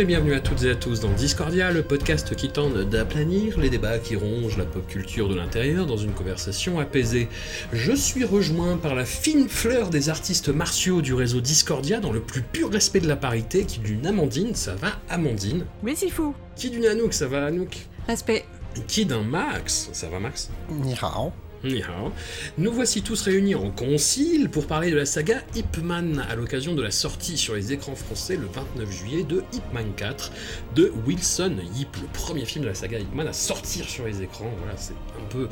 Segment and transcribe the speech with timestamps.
[0.00, 3.68] et bienvenue à toutes et à tous dans Discordia, le podcast qui tente d'aplanir les
[3.68, 7.28] débats qui rongent la pop culture de l'intérieur dans une conversation apaisée.
[7.74, 12.20] Je suis rejoint par la fine fleur des artistes martiaux du réseau Discordia dans le
[12.20, 16.34] plus pur respect de la parité, qui d'une Amandine, ça va Amandine Oui, c'est fou.
[16.56, 18.46] Qui d'une Anouk, ça va Anouk Respect.
[18.86, 21.30] Qui d'un Max, ça va Max Ni hao.
[21.62, 26.74] Nous voici tous réunis en concile pour parler de la saga Ip Man à l'occasion
[26.74, 30.32] de la sortie sur les écrans français le 29 juillet de Ip Man 4
[30.74, 34.22] de Wilson Yip, le premier film de la saga Ip Man à sortir sur les
[34.22, 34.50] écrans.
[34.58, 35.48] Voilà, c'est un peu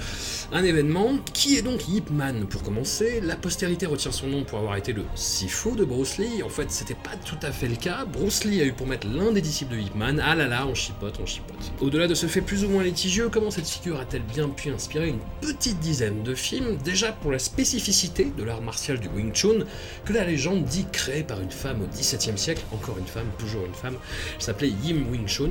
[0.50, 1.18] un événement.
[1.34, 4.94] Qui est donc Ip Man Pour commencer, la postérité retient son nom pour avoir été
[4.94, 6.42] le Sifu de Bruce Lee.
[6.42, 8.06] En fait, c'était pas tout à fait le cas.
[8.06, 10.22] Bruce Lee a eu pour mettre l'un des disciples de Ip Man.
[10.24, 11.56] Ah là là, on chipote, on chipote.
[11.82, 15.08] Au-delà de ce fait plus ou moins litigieux, comment cette figure a-t-elle bien pu inspirer
[15.08, 19.64] une petite dizaine de films, déjà pour la spécificité de l'art martial du Wing Chun,
[20.04, 23.66] que la légende dit créé par une femme au XVIIe siècle, encore une femme, toujours
[23.66, 23.96] une femme,
[24.38, 25.50] s'appelait Yim Wing Chun.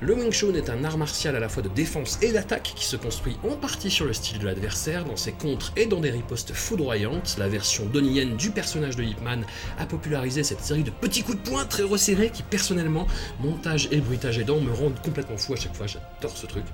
[0.00, 2.86] Le Wing Chun est un art martial à la fois de défense et d'attaque qui
[2.86, 6.10] se construit en partie sur le style de l'adversaire, dans ses contres et dans des
[6.10, 7.36] ripostes foudroyantes.
[7.38, 9.44] La version donienne du personnage de Yip Man
[9.78, 13.06] a popularisé cette série de petits coups de poing très resserrés qui, personnellement,
[13.40, 16.64] montage et bruitage aidant, me rendent complètement fou à chaque fois, j'adore ce truc.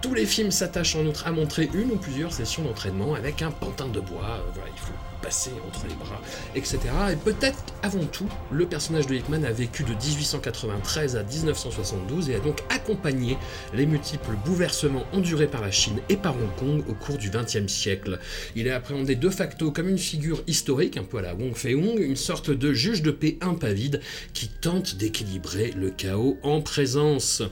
[0.00, 3.50] Tous les films s'attachent en outre à montrer une ou plusieurs sessions d'entraînement avec un
[3.50, 4.22] pantin de bois.
[4.24, 6.20] Euh, voilà, il faut passer entre les bras,
[6.54, 6.78] etc.
[7.12, 12.34] Et peut-être avant tout, le personnage de Hickman a vécu de 1893 à 1972 et
[12.34, 13.36] a donc accompagné
[13.74, 17.72] les multiples bouleversements endurés par la Chine et par Hong Kong au cours du XXe
[17.72, 18.18] siècle.
[18.56, 21.98] Il est appréhendé de facto comme une figure historique, un peu à la Wong Fei-hung,
[21.98, 24.00] une sorte de juge de paix impavide
[24.32, 27.42] qui tente d'équilibrer le chaos en présence.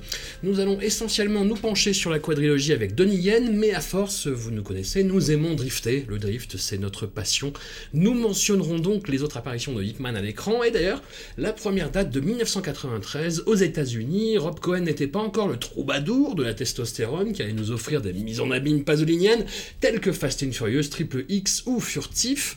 [0.43, 4.51] Nous allons essentiellement nous pencher sur la quadrilogie avec Donnie Yen, mais à force, vous
[4.51, 6.05] nous connaissez, nous aimons drifter.
[6.09, 7.53] Le drift, c'est notre passion
[7.93, 11.03] nous mentionnerons donc les autres apparitions de Hickman à l'écran, et d'ailleurs,
[11.39, 14.39] la première date de 1993 aux États-Unis.
[14.39, 18.13] Rob Cohen n'était pas encore le troubadour de la testostérone qui allait nous offrir des
[18.13, 19.45] mises en abîme pasoliniennes
[19.81, 22.57] telles que Fast and Furious, Triple X ou Furtif.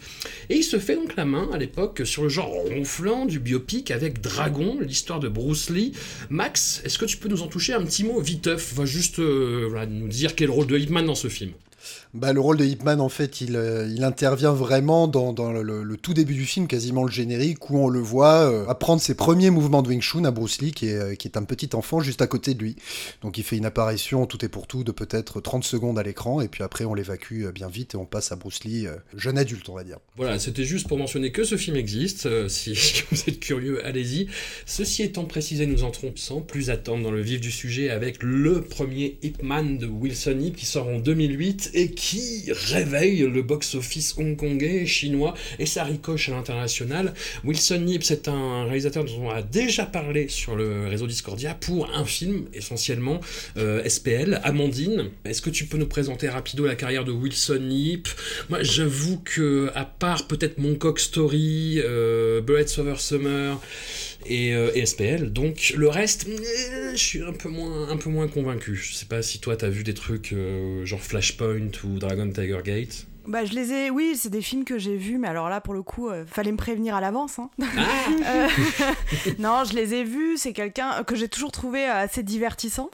[0.49, 3.91] Et il se fait donc la main à l'époque sur le genre ronflant du biopic
[3.91, 5.93] avec Dragon, l'histoire de Bruce Lee.
[6.29, 8.73] Max, est-ce que tu peux nous en toucher un petit mot viteuf?
[8.73, 11.51] Va juste euh, nous dire quel rôle de Hickman dans ce film
[12.15, 16.33] bah, le rôle de Hipman, en fait, il, euh, intervient vraiment dans, le, tout début
[16.33, 19.89] du film, quasiment le générique, où on le voit euh, apprendre ses premiers mouvements de
[19.89, 22.27] Wing Chun à Bruce Lee, qui est, euh, qui est un petit enfant juste à
[22.27, 22.77] côté de lui.
[23.21, 26.41] Donc il fait une apparition tout est pour tout de peut-être 30 secondes à l'écran,
[26.41, 29.69] et puis après on l'évacue bien vite et on passe à Bruce Lee, jeune adulte,
[29.69, 29.97] on va dire.
[30.17, 32.27] Voilà, c'était juste pour mentionner que ce film existe.
[32.47, 32.73] si
[33.11, 34.27] vous êtes curieux, allez-y.
[34.65, 38.61] Ceci étant précisé, nous entrons sans plus attendre dans le vif du sujet avec le
[38.61, 44.85] premier Hipman de Wilson Hip qui sort en 2008 et qui réveille le box-office hongkongais,
[44.85, 47.13] chinois, et ça ricoche à l'international.
[47.43, 51.91] Wilson Yip, c'est un réalisateur dont on a déjà parlé sur le réseau Discordia pour
[51.93, 53.19] un film essentiellement
[53.57, 55.09] euh, SPL, Amandine.
[55.25, 58.07] Est-ce que tu peux nous présenter rapido la carrière de Wilson Yip?
[58.47, 63.59] Moi, j'avoue que, à part peut-être Mon Cock Story, euh, Over Summer,
[64.25, 65.31] et, euh, SPL.
[65.31, 66.27] Donc le reste,
[66.91, 68.75] je suis un peu moins, un peu moins convaincu.
[68.75, 72.59] Je sais pas si toi t'as vu des trucs euh, genre Flashpoint ou Dragon Tiger
[72.63, 73.07] Gate.
[73.27, 75.73] Bah, je les ai, oui, c'est des films que j'ai vus, mais alors là, pour
[75.73, 77.37] le coup, euh, fallait me prévenir à l'avance.
[77.39, 77.49] Hein.
[77.61, 77.65] Ah
[78.25, 78.47] euh,
[79.39, 82.89] non, je les ai vus, c'est quelqu'un que j'ai toujours trouvé assez divertissant.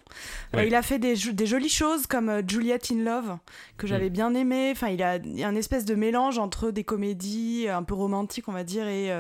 [0.56, 3.38] Euh, il a fait des, des, jolies choses comme Juliet in Love,
[3.78, 4.14] que j'avais mm.
[4.14, 4.70] bien aimé.
[4.72, 8.48] Enfin, il a, il a un espèce de mélange entre des comédies un peu romantiques,
[8.48, 9.12] on va dire, et,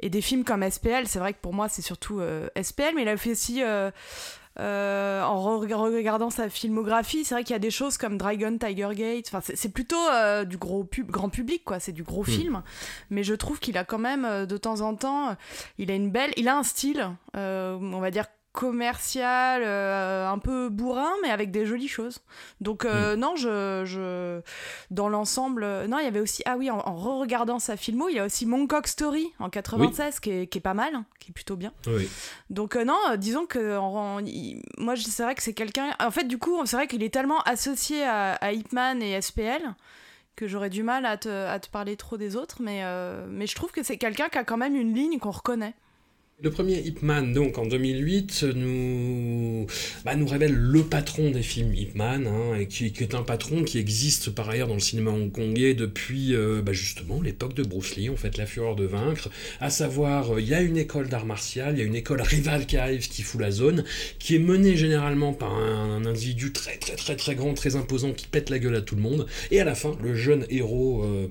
[0.00, 1.06] et des films comme SPL.
[1.06, 2.20] C'est vrai que pour moi, c'est surtout
[2.60, 3.62] SPL, mais il a fait aussi
[4.58, 8.90] euh, en regardant sa filmographie, c'est vrai qu'il y a des choses comme Dragon, Tiger
[8.94, 9.30] Gate.
[9.32, 11.78] Enfin, c'est plutôt euh, du gros pub, grand public, quoi.
[11.78, 12.26] C'est du gros hmm.
[12.26, 12.62] film.
[13.10, 15.36] Mais je trouve qu'il a quand même, euh, de temps en temps,
[15.78, 20.68] il a une belle, il a un style, on va dire commercial, euh, un peu
[20.70, 22.20] bourrin, mais avec des jolies choses.
[22.60, 23.18] Donc euh, mm.
[23.18, 24.40] non, je, je
[24.90, 28.18] dans l'ensemble, non, il y avait aussi, ah oui, en, re-regardant sa filmo, il y
[28.18, 31.56] a aussi Moncock Story en 96 qui, est, qui, est, pas mal, qui est plutôt
[31.56, 31.72] bien.
[32.50, 33.78] Donc euh, non, disons que
[34.78, 37.40] moi, c'est vrai que c'est quelqu'un, en fait, du coup, c'est vrai qu'il est tellement
[37.42, 39.62] associé à, à Hipman et SPL
[40.34, 42.82] que j'aurais du mal à te, à te, parler trop des autres, mais,
[43.28, 45.74] mais je trouve que c'est quelqu'un qui a quand même une ligne qu'on reconnaît.
[46.42, 49.66] Le premier Hipman, donc en 2008, nous,
[50.06, 53.76] bah, nous révèle le patron des films Hipman, hein, et qui, est un patron qui
[53.76, 58.08] existe par ailleurs dans le cinéma hongkongais depuis euh, bah, justement l'époque de Bruce Lee,
[58.08, 59.28] en fait, La Fureur de Vaincre.
[59.60, 62.22] À savoir, euh, il y a une école d'art martial, il y a une école
[62.22, 63.84] rivale qui arrive, qui fout la zone,
[64.18, 68.26] qui est menée généralement par un, individu très très très très grand, très imposant, qui
[68.26, 69.26] pète la gueule à tout le monde.
[69.50, 71.28] Et à la fin, le jeune héros euh,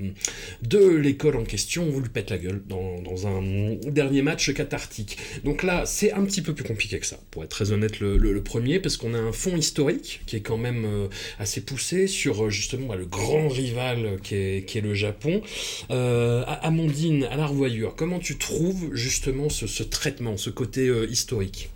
[0.61, 4.98] de l'école en question vous lui pète la gueule dans, dans un dernier match cathartique
[5.43, 8.41] Donc là, c'est un petit peu plus compliqué que ça, pour être très honnête, le,
[8.41, 11.07] premier, parce qu'on a un fond historique qui est quand même euh,
[11.39, 15.41] assez poussé sur justement bah, le grand rival qui est, le Japon.
[15.89, 21.69] Amandine, à la revoyure, comment tu trouves justement ce traitement, ce côté historique?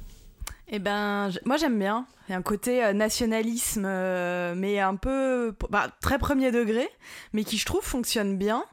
[0.76, 2.08] Eh ben, moi j'aime bien.
[2.30, 6.88] Il y a un côté euh, nationalisme, euh, mais un peu bah, très premier degré,
[7.34, 8.64] mais qui je trouve fonctionne bien.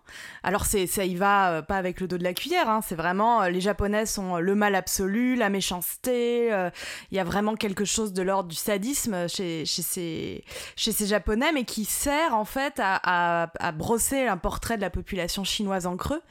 [0.45, 2.71] Alors c'est ça y va euh, pas avec le dos de la cuillère.
[2.71, 2.81] Hein.
[2.87, 6.51] c'est vraiment les Japonais sont le mal absolu, la méchanceté.
[7.11, 10.45] Il y a vraiment quelque chose de l'ordre du sadisme chez, chez, ces,
[10.77, 14.91] chez ces Japonais, mais qui sert en fait à, à, brosser un portrait de la
[14.91, 16.23] population chinoise en creux.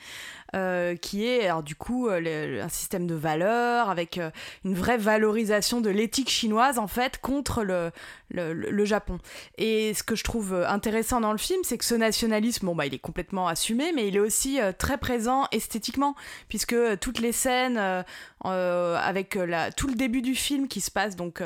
[1.01, 4.19] Qui est alors du coup un système de valeurs avec
[4.66, 7.91] une vraie valorisation de l'éthique chinoise en fait contre le,
[8.29, 9.19] le, Japon.
[9.57, 12.85] Et ce que je trouve intéressant dans le film, c'est que ce nationalisme, bon bah
[12.85, 16.15] il est complètement assumé, mais il est aussi très présent esthétiquement,
[16.47, 18.06] puisque toutes les scènes
[18.44, 21.41] avec la, tout le début du film qui se passe donc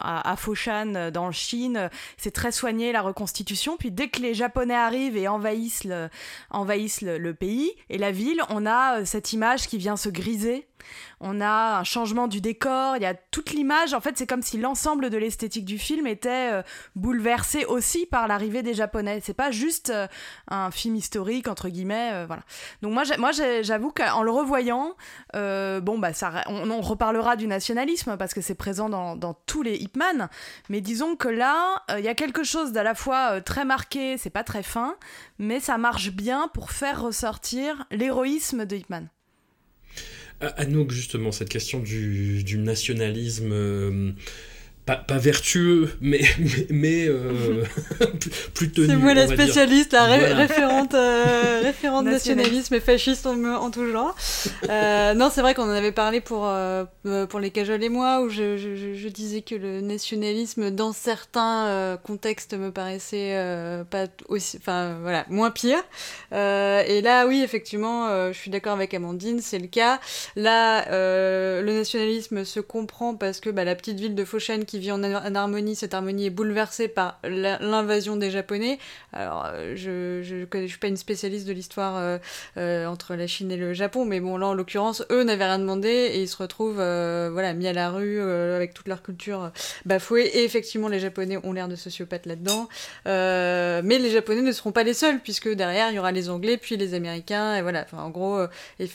[0.00, 3.76] à, Foshan dans Chine, c'est très soigné la reconstitution.
[3.76, 6.08] Puis dès que les Japonais arrivent et envahissent le,
[6.50, 10.66] envahissent le pays et la ville, on a euh, cette image qui vient se griser
[11.20, 13.92] on a un changement du décor, il y a toute l'image.
[13.92, 16.62] En fait, c'est comme si l'ensemble de l'esthétique du film était euh,
[16.96, 19.20] bouleversé aussi par l'arrivée des Japonais.
[19.22, 20.06] C'est pas juste euh,
[20.48, 22.42] un film historique entre guillemets, euh, voilà.
[22.80, 24.94] Donc moi, moi, j'avoue qu'en le revoyant,
[25.34, 29.76] bon bah ça, on, reparlera du nationalisme parce que c'est présent dans, dans, tous les
[29.76, 30.28] Hipman.
[30.70, 34.30] Mais disons que là, il y a quelque chose d'à la fois très marqué, c'est
[34.30, 34.96] pas très fin,
[35.38, 39.08] mais ça marche bien pour faire ressortir l'héroïsme de Hipman.
[40.40, 44.14] Anouk, justement, cette question du, du nationalisme.
[44.90, 46.20] Euh, pas, vertueux, mais,
[46.70, 47.64] mais, euh,
[48.54, 48.86] plus tenu.
[48.86, 54.14] C'est moi la spécialiste, la référente, euh, référente nationalisme et fasciste en, en tout genre.
[54.68, 56.48] Euh, non, c'est vrai qu'on en avait parlé pour,
[57.28, 62.54] pour les Cajol et moi, où je, je, disais que le nationalisme, dans certains contextes,
[62.54, 63.36] me paraissait
[63.90, 65.82] pas aussi, enfin voilà, moins pire.
[66.32, 70.00] et là, oui, effectivement, je suis d'accord avec Amandine, c'est le cas.
[70.36, 74.90] Là, le nationalisme se comprend parce que bah, la petite ville de Foshan qui vit
[74.90, 78.78] en, harmonie, cette harmonie est bouleversée par l'invasion des Japonais.
[79.12, 82.18] Alors, euh, je je suis pas une spécialiste de l'histoire euh,
[82.56, 85.58] euh, entre la Chine et le Japon, mais bon, là, en l'occurrence, eux n'avaient rien
[85.58, 89.52] demandé et ils se retrouvent voilà, mis à la rue avec toute leur culture
[89.84, 90.26] bafouée.
[90.34, 92.68] Et effectivement, les Japonais ont l'air de sociopathes là-dedans.
[93.04, 96.56] mais les Japonais ne seront pas les seuls, puisque derrière, il y aura les Anglais,
[96.56, 97.86] puis les Américains, et voilà.
[97.92, 98.40] En gros,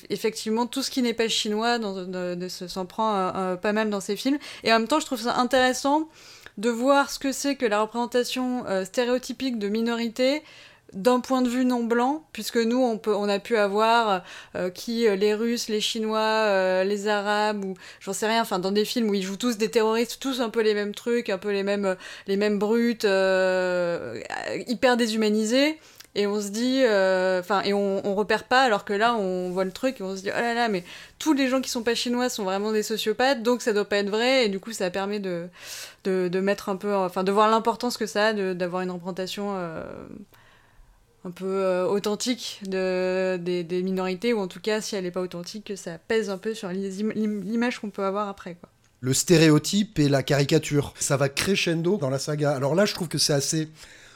[0.10, 1.80] effectivement, tout ce qui n'est pas chinois
[2.50, 4.40] s'en prend pas mal dans ces films.
[4.64, 5.65] Et en même temps, je trouve ça intéressant
[6.58, 10.42] de voir ce que c'est que la représentation euh, stéréotypique de minorité
[10.94, 14.24] d'un point de vue non blanc, puisque nous, on a pu avoir
[14.56, 18.72] euh, qui euh, les Russes, les Chinois, les Arabes, ou j'en sais rien, enfin dans
[18.72, 21.38] des films où ils jouent tous des terroristes, tous un peu les mêmes trucs, un
[21.38, 23.04] peu les mêmes, les mêmes brutes,
[24.68, 25.80] hyper déshumanisés
[26.16, 29.66] et on se dit euh, enfin et on, repère pas alors que là on voit
[29.66, 30.86] le truc et on se dit oh là là mais
[31.20, 33.98] tous les gens qui sont pas chinois sont vraiment des sociopathes donc ça doit pas
[33.98, 34.46] être vrai.
[34.46, 35.48] Et du coup ça permet de
[36.06, 39.84] de, mettre un peu enfin de voir l'importance que ça a d'avoir une représentation euh,
[41.26, 45.12] un peu euh, authentique de, des, des, minorités ou en tout cas si elle est
[45.12, 48.70] pas authentique que ça pèse un peu sur l'image qu'on peut avoir après quoi.
[49.02, 52.52] Le stéréotype et la caricature ça va crescendo dans la saga.
[52.52, 53.70] Alors là je trouve que c'est assez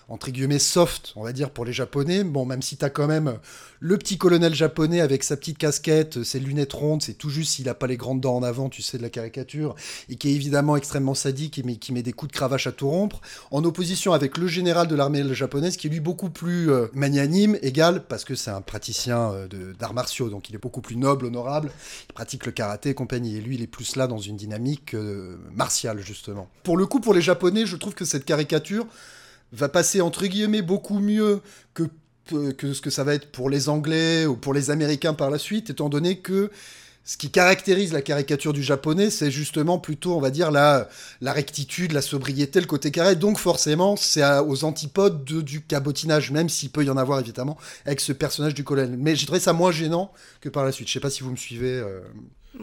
[0.10, 2.24] entre guillemets soft, on va dire, pour les Japonais.
[2.24, 3.40] Bon, même si t'as quand même
[3.80, 7.70] le petit colonel japonais avec sa petite casquette, ses lunettes rondes, c'est tout juste s'il
[7.70, 9.76] a pas les grandes dents en avant, tu sais, de la caricature,
[10.10, 12.90] et qui est évidemment extrêmement sadique et qui met des coups de cravache à tout
[12.90, 16.88] rompre, en opposition avec le général de l'armée japonaise, qui est lui beaucoup plus euh,
[16.94, 20.98] magnanime, égal, parce que c'est un praticien euh, d'arts martiaux, donc il est beaucoup plus
[20.98, 21.72] noble, honorable,
[22.10, 24.94] il pratique le karaté et compagnie, et lui, il est plus là dans une dynamique
[24.94, 26.50] euh, martiale, justement.
[26.64, 28.88] Pour le coup, pour les Japonais, je trouve que cette caricature,
[29.52, 31.42] va passer entre guillemets beaucoup mieux
[31.74, 31.84] que,
[32.52, 35.40] que ce que ça va être pour les Anglais ou pour les Américains par la
[35.40, 36.52] suite, étant donné que
[37.10, 40.88] ce qui caractérise la caricature du japonais, c'est justement plutôt, on va dire, la,
[41.22, 43.16] la rectitude, la sobriété, le côté carré.
[43.16, 48.00] Donc forcément, c'est aux antipodes du cabotinage, même s'il peut y en avoir évidemment avec
[48.00, 48.96] ce personnage du colonel.
[48.96, 50.88] Mais j'ai trouvé ça moins gênant que par la suite.
[50.88, 51.80] Je sais pas si vous me suivez.
[51.80, 52.02] Euh.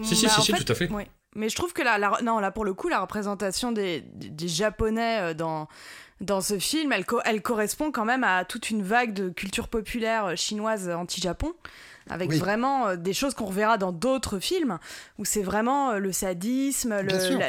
[0.02, 0.88] Si, si, bah, si, tout à fait.
[1.34, 5.18] Mais je trouve que là, non, là, pour le coup, la représentation des, des Japonais
[5.20, 5.66] euh, dans
[6.20, 10.26] dans ce film, elle, elle, correspond quand même à toute une vague de culture populaire
[10.26, 11.54] euh, chinoise anti-Japon.
[12.08, 14.78] avec vraiment des choses qu'on reverra dans d'autres films,
[15.18, 16.94] où c'est vraiment le sadisme,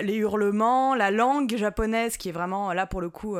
[0.02, 3.38] les hurlements, la langue japonaise qui est vraiment là pour le coup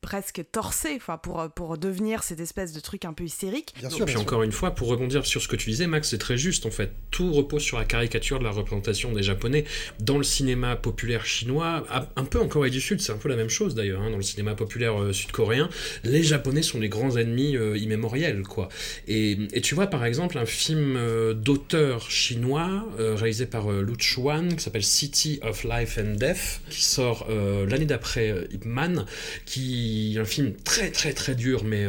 [0.00, 3.74] presque torsée, enfin pour, pour devenir cette espèce de truc un peu hystérique.
[3.78, 4.06] Bien sûr.
[4.06, 6.64] Puis encore une fois, pour rebondir sur ce que tu disais, Max, c'est très juste
[6.64, 6.92] en fait.
[7.10, 9.64] Tout repose sur la caricature de la représentation des Japonais
[10.00, 11.84] dans le cinéma populaire chinois,
[12.16, 14.16] un peu en Corée du Sud, c'est un peu la même chose d'ailleurs, hein, dans
[14.16, 15.68] le cinéma populaire euh, sud-coréen,
[16.04, 18.68] les Japonais sont les grands ennemis euh, immémoriels, quoi.
[19.08, 24.62] Et, tu vois, par exemple, un film euh, d'auteur chinois réalisé par Lu Chuan qui
[24.62, 27.28] s'appelle City of Life and Death, qui sort
[27.68, 29.06] l'année d'après Ip Man,
[29.44, 31.86] qui est un film très très très dur, mais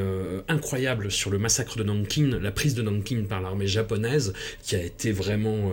[0.48, 4.84] incroyable sur le massacre de Nanking, la prise de Nanking par l'armée japonaise, qui a
[4.84, 5.72] été vraiment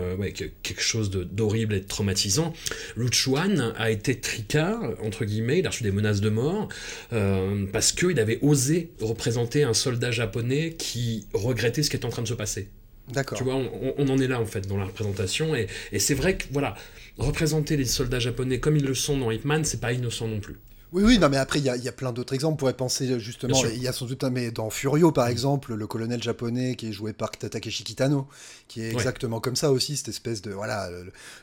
[0.62, 2.52] quelque chose d'horrible et de traumatisant.
[2.96, 6.68] Lu Chuan a été tricard, entre guillemets, il a reçu des menaces de mort,
[7.12, 12.10] euh, parce qu'il avait osé représenter un soldat japonais qui regrettait ce qui était en
[12.10, 12.68] train de se passer.
[13.12, 13.36] D'accord.
[13.36, 16.36] Tu vois, on, en est là en fait dans la représentation, et, et c'est vrai
[16.36, 16.76] que voilà,
[17.18, 20.58] représenter les soldats japonais comme ils le sont dans Hitman, c'est pas innocent non plus.
[20.92, 22.52] Oui, oui, non, mais après, il y a, y a, plein d'autres exemples.
[22.52, 25.74] On pourrait penser justement, il y a sans doute un, mais dans Furio, par exemple,
[25.74, 28.28] le colonel japonais qui est joué par Takeshi Kitano,
[28.68, 30.90] qui est exactement comme ça aussi, cette espèce de, voilà,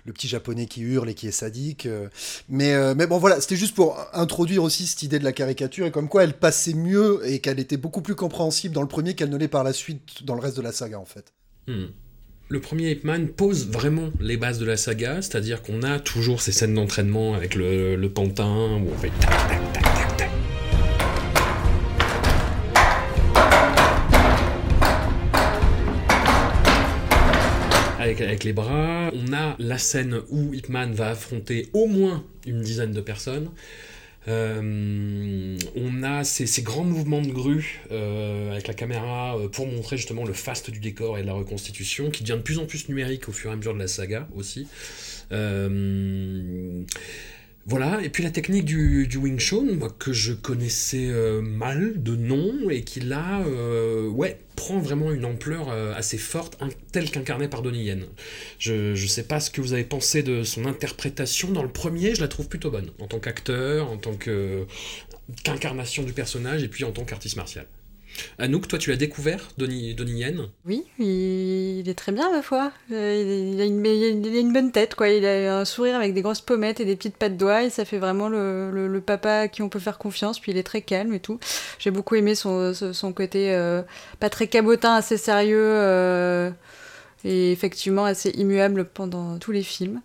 [0.05, 1.87] le, petit japonais qui hurle et qui est sadique.
[1.87, 2.09] Euh.
[2.47, 5.87] Mais, euh, mais bon, voilà, c'était juste pour introduire aussi cette idée de la caricature
[5.87, 9.15] et comme quoi elle passait mieux et qu'elle était beaucoup plus compréhensible dans le premier
[9.15, 11.33] qu'elle ne l'est par la suite dans le reste de la saga, en fait.
[11.67, 11.87] Hmm
[12.51, 16.51] le premier Hitman pose vraiment les bases de la saga, c'est-à-dire qu'on a toujours ces
[16.51, 19.59] scènes d'entraînement avec le, pantin, où on fait tac tac
[27.99, 29.11] avec, les bras.
[29.13, 33.51] On a la scène où Hitman va affronter au moins une dizaine de personnes.
[34.29, 39.97] Euh, on a ces, grands mouvements de grue euh, avec la caméra euh, pour montrer
[39.97, 42.87] justement le faste du décor et de la reconstitution qui devient de plus en plus
[42.89, 44.67] numérique au fur et à mesure de la saga aussi.
[47.69, 52.67] Voilà, et puis la technique du, Wing Chun, que je connaissais euh, mal de nom,
[52.71, 56.57] et qui là, euh, ouais, prend vraiment une ampleur euh, assez forte,
[56.91, 58.07] telle qu'incarnée par Donnie Yen.
[58.57, 62.15] Je ne sais pas ce que vous avez pensé de son interprétation dans le premier,
[62.15, 66.85] je la trouve plutôt bonne, en tant qu'acteur, en tant qu'incarnation du personnage, et puis
[66.85, 67.67] en tant qu'artiste martial.
[68.37, 70.47] Anouk, toi tu l'as découvert, Donnie, Yen?
[70.65, 72.71] Oui, il, est très bien ma foi.
[72.91, 75.09] Euh, il, a une, bonne tête, quoi.
[75.09, 77.85] Il a un sourire avec des grosses pommettes et des petites pattes doigts, et ça
[77.85, 81.13] fait vraiment le, papa à qui on peut faire confiance, puis il est très calme
[81.13, 81.39] et tout.
[81.79, 82.73] J'ai beaucoup aimé son,
[83.15, 83.81] côté euh,
[84.19, 86.51] pas très cabotin, assez sérieux, euh,
[87.23, 90.01] et effectivement assez immuable pendant tous les films.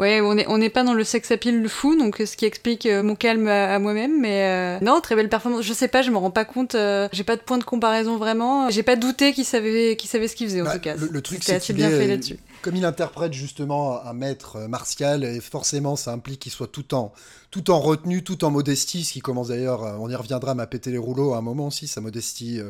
[0.00, 3.02] Ouais, on n'est on pas dans le sex appeal fou, donc ce qui explique euh,
[3.02, 4.18] mon calme à, moi-même.
[4.18, 5.62] Mais euh, non, très belle performance.
[5.62, 6.74] Je sais pas, je me rends pas compte.
[6.74, 8.70] Euh, j'ai pas de point de comparaison vraiment.
[8.70, 10.94] J'ai pas douté qu'il savait, qu'il savait ce qu'il faisait en bah, tout cas.
[10.96, 12.38] Le, truc, c'est assez bien fait là-dessus.
[12.62, 17.12] Comme il interprète justement un maître martial, et forcément ça implique qu'il soit tout en,
[17.50, 20.90] tout en retenue, tout en modestie, ce qui commence d'ailleurs, on y reviendra, à péter
[20.90, 22.60] les rouleaux à un moment aussi, sa modestie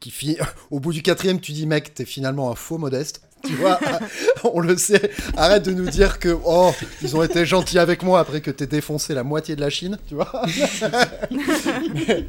[0.00, 0.38] qui.
[0.70, 3.22] Au bout du quatrième, tu dis, mec, t'es finalement un faux modeste.
[3.46, 3.78] Tu vois,
[4.44, 5.10] on le sait.
[5.36, 6.72] Arrête de nous dire que oh,
[7.02, 9.98] ils ont été gentils avec moi après que t'aies défoncé la moitié de la Chine,
[10.08, 10.32] tu vois.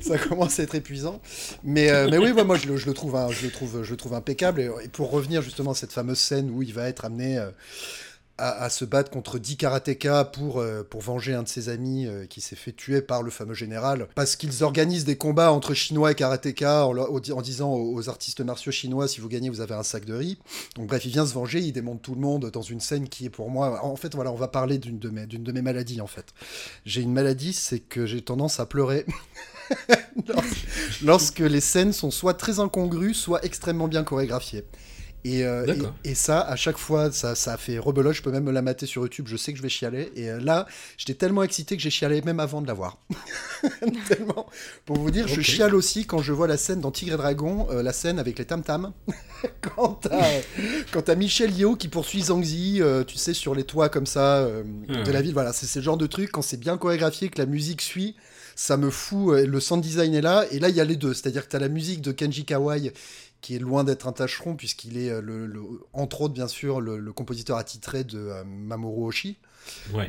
[0.02, 1.20] ça commence à être épuisant.
[1.64, 3.98] Mais, euh, mais oui, moi, je, le, je, le trouve, je le trouve, je le
[3.98, 4.62] trouve impeccable.
[4.62, 7.40] Et, pour revenir justement à cette fameuse scène où il va être amené.
[7.40, 7.50] Euh,
[8.38, 12.26] à, se battre contre 10 karatékas pour, euh, pour venger un de ses amis euh,
[12.26, 14.08] qui s'est fait tuer par le fameux général.
[14.16, 19.08] Parce qu'ils organisent des combats entre Chinois et karatékas en, disant aux, artistes martiaux chinois
[19.08, 20.38] si vous gagnez, vous avez un sac de riz.
[20.76, 23.26] Donc bref, il vient se venger, il démonte tout le monde dans une scène qui
[23.26, 23.84] est pour moi.
[23.84, 26.34] En fait, voilà, on va parler d'une de mes, de mes maladies en fait.
[26.86, 29.06] J'ai une maladie, c'est que j'ai tendance à pleurer.
[31.04, 34.64] lorsque les scènes sont soit très incongrues, soit extrêmement bien chorégraphiées.
[35.28, 35.66] Euh,
[36.04, 38.14] et, et, ça, à chaque fois, ça, ça a fait rebelote.
[38.14, 39.26] Je peux même me la mater sur YouTube.
[39.28, 40.12] Je sais que je vais chialer.
[40.16, 40.68] Et euh, là,
[40.98, 42.98] j'étais tellement excité que j'ai chialé même avant de la voir.
[44.08, 44.48] tellement.
[44.86, 47.68] Pour vous dire, je chiale aussi quand je vois la scène dans Tigre et Dragon,
[47.72, 48.94] euh, la scène avec les tam tam.
[49.62, 50.02] quand
[51.06, 55.22] t'as Michel Yeo qui poursuit Zangzi, tu sais, sur les toits comme ça de la
[55.22, 55.34] ville.
[55.34, 58.16] Voilà, c'est ce genre de truc quand c'est bien chorégraphié, que la musique suit
[58.60, 59.38] ça me fout.
[59.38, 61.14] Le sound design est là, et là il y a les deux.
[61.14, 62.92] C'est-à-dire que tu as la musique de Kenji Kawai
[63.42, 65.64] qui est loin d'être un tâcheron, puisqu'il est, euh, le,
[65.94, 69.38] entre autres, bien sûr, le, compositeur attitré de euh, Mamoru Oshii.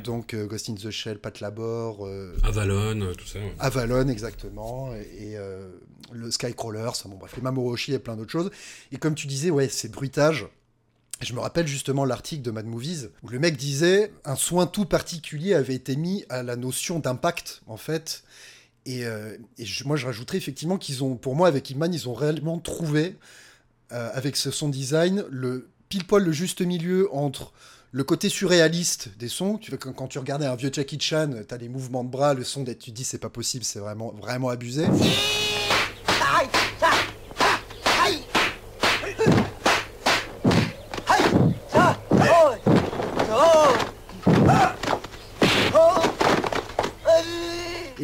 [0.04, 2.08] Donc euh, Ghost in the Shell, Pat Labor.
[2.44, 3.40] Avalon, tout ça.
[3.58, 4.94] Avalon, exactement.
[4.94, 5.36] Et,
[6.10, 8.50] le Skycrawler, ça, bon, bref, les Mamoru Oshii et plein d'autres choses.
[8.92, 10.46] Et comme tu disais, ouais, ces bruitages.
[11.20, 14.84] Je me rappelle justement l'article de Mad Movies où le mec disait un soin tout
[14.84, 18.22] particulier avait été mis à la notion d'impact en fait
[18.88, 19.36] et, euh,
[19.84, 23.16] moi, je rajouterais effectivement qu'ils ont, pour moi, avec Iman, ils ont réellement trouvé
[23.90, 27.54] avec ce son design, le pile poil le juste milieu entre
[27.92, 29.56] le côté surréaliste des sons.
[29.56, 32.34] Tu vois, quand, tu regardais un vieux Jackie Chan, tu as des mouvements de bras,
[32.34, 34.84] le son, tu te dis c'est pas possible, c'est vraiment, vraiment abusé.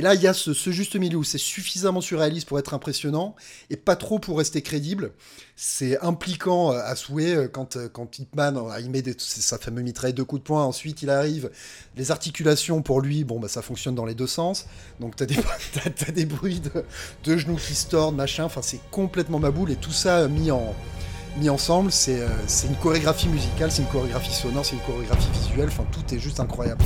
[0.04, 3.34] Là, il y a ce, juste milieu où c'est suffisamment surréaliste pour être impressionnant
[3.70, 5.12] et pas trop pour rester crédible.
[5.56, 10.12] C'est impliquant euh, à souhait euh, quand, euh, quand Hitman, il met sa fameuse mitraille
[10.12, 11.50] de coups de poing, ensuite il arrive.
[11.96, 14.66] Les articulations pour lui, bon, bah, ça fonctionne dans les deux sens.
[15.00, 15.36] Donc t'as des,
[16.06, 16.60] as, des bruits
[17.24, 18.44] de, genoux qui se tordent, machin.
[18.44, 20.74] Enfin, c'est complètement maboule et tout ça mis en
[21.36, 22.20] mis ensemble, c'est
[22.68, 26.38] une chorégraphie musicale, c'est une chorégraphie sonore, c'est une chorégraphie visuelle, enfin tout est juste
[26.38, 26.84] incroyable.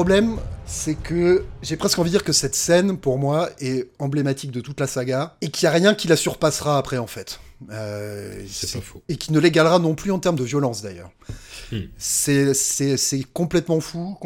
[0.00, 4.50] Problème, c'est que j'ai presque envie de dire que cette scène, pour moi, est emblématique
[4.50, 7.38] de toute la saga, et qu'il n'y a rien qui la surpassera après, en fait.
[7.70, 9.02] Euh, c'est pas faux.
[9.10, 11.10] Et qui ne l'égalera non plus en termes de violence, d'ailleurs.
[11.70, 11.80] Hmm.
[11.98, 12.54] C'est
[13.34, 14.16] complètement fou,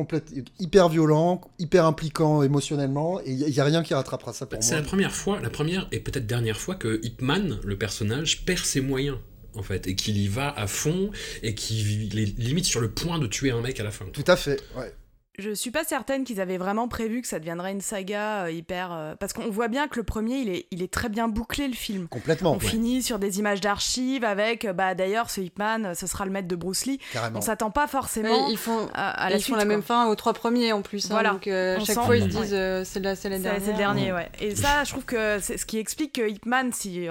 [0.60, 4.62] hyper violent, hyper impliquant émotionnellement, et il n'y a, rien qui rattrapera ça pour moi.
[4.62, 8.60] C'est la première fois, la première et peut-être dernière fois que Hitman, le personnage, perd
[8.60, 9.18] ses moyens
[9.56, 11.10] en fait, et qu'il y va à fond,
[11.42, 14.04] et qu'il est limite sur le point de tuer un mec à la fin.
[14.12, 14.92] Tout à fait, ouais
[15.38, 18.92] je suis pas certaine qu'ils avaient vraiment prévu que ça deviendrait une saga euh, hyper.
[18.92, 21.66] Euh, parce qu'on voit bien que le premier, il est, il est très bien bouclé,
[21.66, 22.06] le film.
[22.06, 22.52] Complètement.
[22.52, 26.30] On finit sur des images d'archives avec, euh, bah d'ailleurs, ce Hitman, ce sera le
[26.30, 27.00] maître de Bruce Lee.
[27.12, 27.38] Carrément.
[27.38, 30.34] On s'attend pas forcément ils font, à, la ils font la même fin aux trois
[30.34, 31.06] premiers en plus.
[31.06, 31.30] Hein, voilà.
[31.30, 31.48] donc
[31.84, 33.62] chaque fois, ils disent c'est la, c'est la dernière.
[33.64, 34.30] C'est le dernier, ouais.
[34.40, 37.08] Et ça, je trouve que c'est ce qui explique que Hitman, si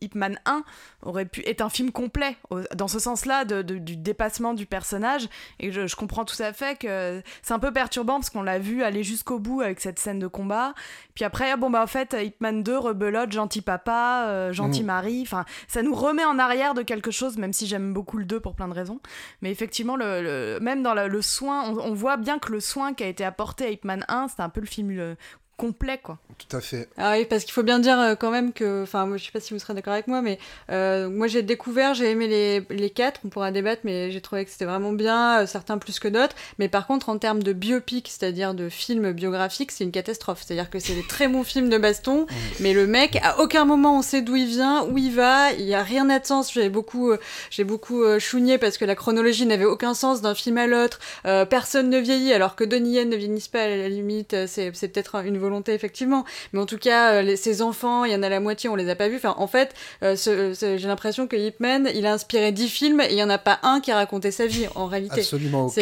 [0.00, 0.64] Hitman 1
[1.02, 2.36] aurait pu être un film complet,
[2.74, 5.28] dans ce sens-là, de, du dépassement du personnage.
[5.58, 8.42] Et je, je comprends tout à fait que c'est un peu perturbant parce qu'on on
[8.42, 10.74] l'a vu aller jusqu'au bout avec cette scène de combat.
[11.14, 14.86] Puis après, bon bah en fait, Hitman 2, rebelote, gentil papa, euh, gentil mm.
[14.86, 15.22] mari.
[15.22, 18.40] Enfin, ça nous remet en arrière de quelque chose, même si j'aime beaucoup le 2
[18.40, 18.98] pour plein de raisons.
[19.42, 23.06] Mais effectivement, le, même dans le, soin, on, voit bien que le soin qui a
[23.06, 25.14] été apporté à Hitman 1, c'était un peu le film
[25.62, 26.18] complet, quoi.
[26.38, 26.88] Tout à fait.
[26.96, 29.38] Ah oui, parce qu'il faut bien dire euh, quand même que, enfin, je sais pas
[29.38, 30.40] si vous serez d'accord avec moi, mais
[30.72, 34.44] euh, moi j'ai découvert, j'ai aimé les, les quatre, on pourra débattre, mais j'ai trouvé
[34.44, 36.34] que c'était vraiment bien, euh, certains plus que d'autres.
[36.58, 40.42] Mais par contre, en termes de biopic, c'est-à-dire de film biographique, c'est une catastrophe.
[40.44, 42.26] C'est-à-dire que c'est des très bons films de baston,
[42.60, 45.66] mais le mec, à aucun moment on sait d'où il vient, où il va, il
[45.66, 46.52] y a rien de sens.
[46.52, 47.12] J'ai beaucoup,
[47.50, 50.98] j'ai beaucoup chougné parce que la chronologie n'avait aucun sens d'un film à l'autre.
[51.22, 55.24] personne ne vieillit, alors que Donnie Yen ne vieillisse pas à la limite, c'est peut-être
[55.24, 58.28] une volonté effectivement mais en tout cas, euh, les, ses enfants, il y en a
[58.28, 59.16] la moitié, on les a pas vus.
[59.16, 63.18] Enfin, en fait, euh, j'ai l'impression que Hipman, il a inspiré 10 films et il
[63.18, 65.20] y en a pas un qui a raconté sa vie, en réalité.
[65.20, 65.72] Absolument aucun.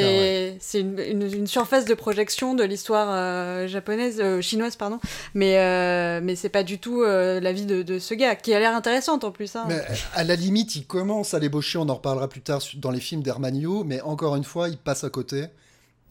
[0.60, 5.00] C'est une, une, surface de projection de l'histoire euh, japonaise, chinoise, pardon.
[5.34, 8.74] Mais, mais c'est pas du tout la vie de, de, ce gars, qui a l'air
[8.74, 9.56] intéressante en plus.
[9.56, 9.64] Hein.
[9.68, 9.80] Mais
[10.14, 13.22] à la limite, il commence à l'ébaucher, on en reparlera plus tard dans les films
[13.22, 15.46] d'Hermanio, mais encore une fois, il passe à côté.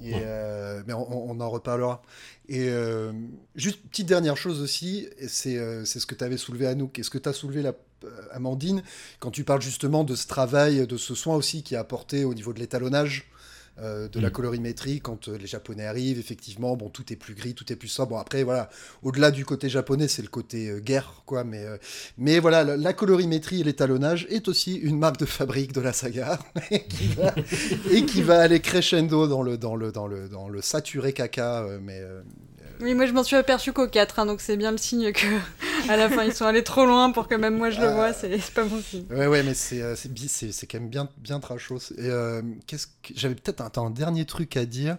[0.01, 0.13] Et,
[0.87, 2.01] mais on, on, en reparlera.
[2.49, 3.11] Et euh,
[3.55, 5.07] juste petite dernière chose aussi,
[5.45, 7.73] euh, c'est ce que tu avais soulevé Anouk, et ce que tu as soulevé la,
[8.03, 8.81] euh, Amandine,
[9.19, 12.33] quand tu parles justement de ce travail, de ce soin aussi qui est apporté au
[12.33, 13.28] niveau de l'étalonnage.
[13.81, 14.31] De la mm.
[14.31, 18.11] colorimétrie quand les japonais arrivent effectivement bon tout est plus gris tout est plus sobre
[18.11, 18.69] bon après voilà
[19.03, 21.65] au-delà du côté japonais c'est le côté guerre quoi mais
[22.17, 26.39] mais voilà la, colorimétrie et l'étalonnage est aussi une marque de fabrique de la saga
[26.71, 27.33] et, qui va,
[27.91, 31.65] et qui va aller crescendo dans le dans le dans le dans le saturé caca
[31.81, 32.01] mais
[32.81, 35.25] oui, moi je m'en suis aperçu qu'au 4, hein, donc c'est bien le signe que
[35.89, 38.13] à la fin ils sont allés trop loin pour que même moi je le vois,
[38.13, 39.05] c'est pas bon signe.
[39.09, 41.91] Ouais, ouais, mais c'est euh, c'est quand même bien, bien trashos.
[41.97, 44.97] Et euh, qu'est-ce que j'avais peut-être un, un, dernier truc à dire.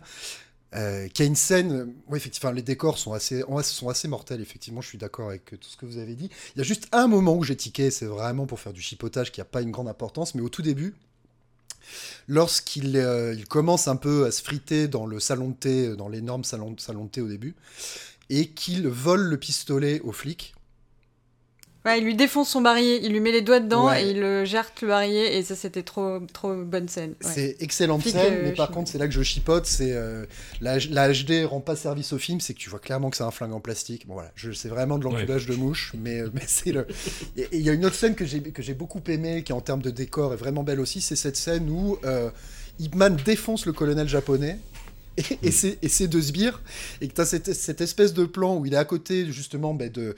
[0.76, 4.80] Euh, qui a une scène, oui, effectivement, les décors sont assez, sont assez mortels, effectivement,
[4.80, 6.30] je suis d'accord avec tout ce que vous avez dit.
[6.54, 9.32] Il y a juste un moment où j'ai tiqué, c'est vraiment pour faire du chipotage
[9.32, 10.94] qui n'a pas une grande importance, mais au tout début,
[12.28, 16.44] lorsqu'il euh, commence un peu à se friter dans le salon de thé, dans l'énorme
[16.44, 17.54] salon, salon de thé au début,
[18.28, 20.54] et qu'il vole le pistolet aux flics.
[21.86, 24.44] Ouais, il lui défonce son barillet, il lui met les doigts dedans et il le
[24.44, 27.14] jette le barillet et ça c'était trop trop bonne scène.
[27.20, 30.26] C'est excellente scène, mais par contre c'est là que je chipote, c'est euh,
[30.60, 33.24] la, la, HD rend pas service au film, c'est que tu vois clairement que c'est
[33.24, 34.06] un flingue en plastique.
[34.06, 36.86] Bon voilà, c'est vraiment de l'enculage de mouche, mais, euh, mais c'est le.
[37.38, 39.62] Et il y a une autre scène que j'ai que j'ai beaucoup aimé, qui en
[39.62, 42.30] termes de décor est vraiment belle aussi, c'est cette scène où euh,
[42.78, 44.58] Ipman défonce le colonel japonais
[45.16, 45.48] et,
[45.82, 46.60] et c'est deux sbires,
[47.00, 49.74] et que tu as cette, cette, espèce de plan où il est à côté justement
[49.74, 50.14] ben, de,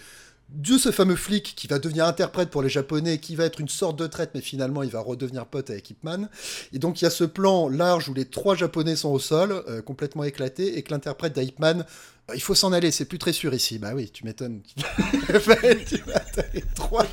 [0.55, 3.69] de ce fameux flic qui va devenir interprète pour les Japonais, qui va être une
[3.69, 6.29] sorte de traite, mais finalement il va redevenir pote avec Ipman.
[6.73, 9.62] Et donc il y a ce plan large où les trois Japonais sont au sol,
[9.69, 11.85] euh, complètement éclatés, et que l'interprète d'Ipman
[12.29, 13.79] bah, il faut s'en aller, c'est plus très sûr ici.
[13.79, 14.62] Bah oui, tu m'étonnes.
[16.55, 17.07] les, trois,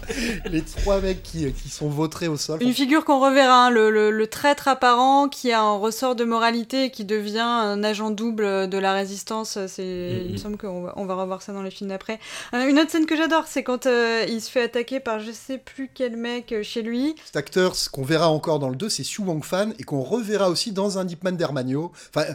[0.46, 2.62] les trois mecs qui, qui, sont vautrés au sol.
[2.62, 6.86] Une figure qu'on reverra, hein, le, le, traître apparent qui a un ressort de moralité
[6.86, 9.58] et qui devient un agent double de la résistance.
[9.68, 10.42] C'est, Il me mm-hmm.
[10.42, 12.20] semble qu'on va, on va revoir ça dans les films d'après.
[12.54, 15.32] Euh, une autre scène que j'adore, c'est quand euh, il se fait attaquer par je
[15.32, 17.16] sais plus quel mec euh, chez lui.
[17.26, 20.02] Cet acteur, ce qu'on verra encore dans le 2, c'est Xu Wang Fan et qu'on
[20.02, 21.92] reverra aussi dans un Deepman d'Hermanio.
[22.14, 22.26] Enfin,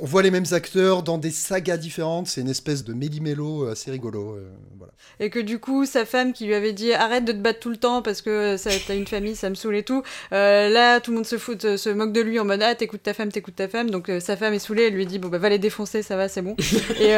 [0.00, 3.72] on voit les mêmes acteurs dans des sagas différentes c'est une espèce de méli-mélo euh,
[3.72, 4.34] assez rigolo.
[4.34, 4.92] Euh, voilà.
[5.20, 7.69] Et que du coup, sa femme qui lui avait dit arrête de te battre tout
[7.69, 10.03] le temps parce que t'as une famille, ça me saoule et tout.
[10.31, 13.03] Euh, là, tout le monde se fout, se moque de lui en mode ah t'écoutes
[13.03, 13.89] ta femme, t'écoutes ta femme.
[13.89, 16.27] Donc sa femme est saoulée, elle lui dit bon bah va les défoncer, ça va,
[16.27, 16.55] c'est bon.
[16.99, 17.13] et,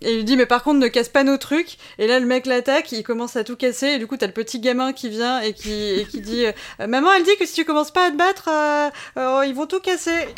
[0.00, 1.78] il lui dit mais par contre ne casse pas nos trucs.
[1.98, 3.88] Et là le mec l'attaque, il commence à tout casser.
[3.88, 6.44] Et du coup t'as le petit gamin qui vient et qui, et qui dit
[6.78, 8.48] maman elle dit que si tu commences pas à te battre,
[9.44, 10.28] ils vont tout casser.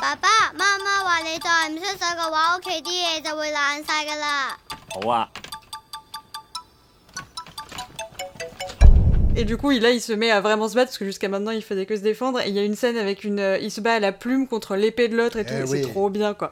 [0.00, 4.58] 爸爸妈妈话你再唔出手嘅话，屋企啲嘢就会烂晒噶啦。
[4.92, 5.30] 好啊。
[9.39, 11.51] Et du coup, là, il se met à vraiment se battre parce que jusqu'à maintenant,
[11.51, 12.41] il faisait que se défendre.
[12.41, 14.47] Et il y a une scène avec une, euh, il se bat à la plume
[14.47, 15.53] contre l'épée de l'autre et tout.
[15.57, 16.51] Eh c'est trop bien, quoi.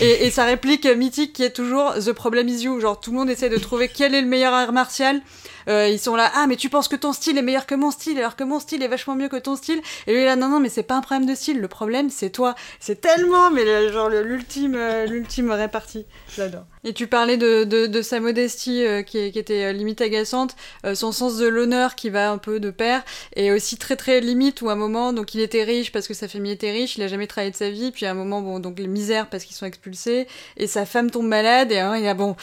[0.00, 2.80] et, et, sa réplique mythique qui est toujours The problem is you.
[2.80, 5.20] Genre, tout le monde essaie de trouver quel est le meilleur art martial.
[5.68, 7.90] Euh, ils sont là, ah, mais tu penses que ton style est meilleur que mon
[7.90, 9.80] style, alors que mon style est vachement mieux que ton style.
[10.06, 11.60] Et lui, là, non, non, mais c'est pas un problème de style.
[11.60, 12.54] Le problème, c'est toi.
[12.80, 16.06] C'est tellement, mais genre, l'ultime, euh, l'ultime répartie.
[16.34, 16.64] J'adore.
[16.86, 20.54] Et tu parlais de, de, sa modestie euh, qui, qui, était limite agaçante,
[20.92, 23.02] son sens de l'honneur qui va un peu de pair,
[23.36, 26.14] et aussi très très limite où à un moment, donc il était riche parce que
[26.14, 28.42] sa famille était riche, il a jamais travaillé de sa vie, puis à un moment,
[28.42, 30.26] bon, donc les misères parce qu'ils sont expulsés,
[30.58, 32.36] et sa femme tombe malade, et hein, il a bon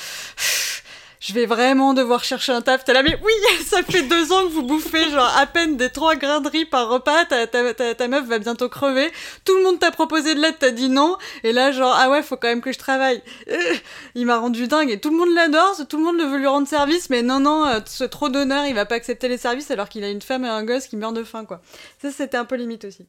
[1.21, 2.83] je vais vraiment devoir chercher un taf.
[2.83, 3.31] T'es là, mais oui,
[3.65, 6.65] ça fait deux ans que vous bouffez genre à peine des trois grains de riz
[6.65, 9.09] par repas, ta, ta, ta, meuf va bientôt crever,
[9.45, 12.23] tout le monde t'a proposé de l'aide, t'as dit non, et là genre, ah ouais,
[12.23, 13.21] faut quand même que je travaille.
[13.49, 13.75] Euh,
[14.15, 16.67] il m'a rendu dingue, et tout le monde l'adore, tout le monde veut lui rendre
[16.67, 19.89] service, mais non, non, euh, ce trop d'honneur, il va pas accepter les services alors
[19.89, 21.61] qu'il a une femme et un gosse qui meurent de faim, quoi.
[22.01, 23.07] Ça, c'était un peu limite aussi.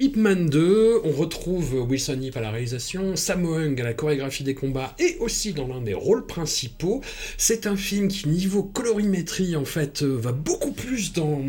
[0.00, 4.42] Ip Man 2, on retrouve Wilson Yip à la réalisation, Sammo Hung à la chorégraphie
[4.42, 7.00] des combats et aussi dans l'un des rôles principaux.
[7.38, 11.40] C'est un film qui, niveau colorimétrie, en fait, euh, va beaucoup plus dans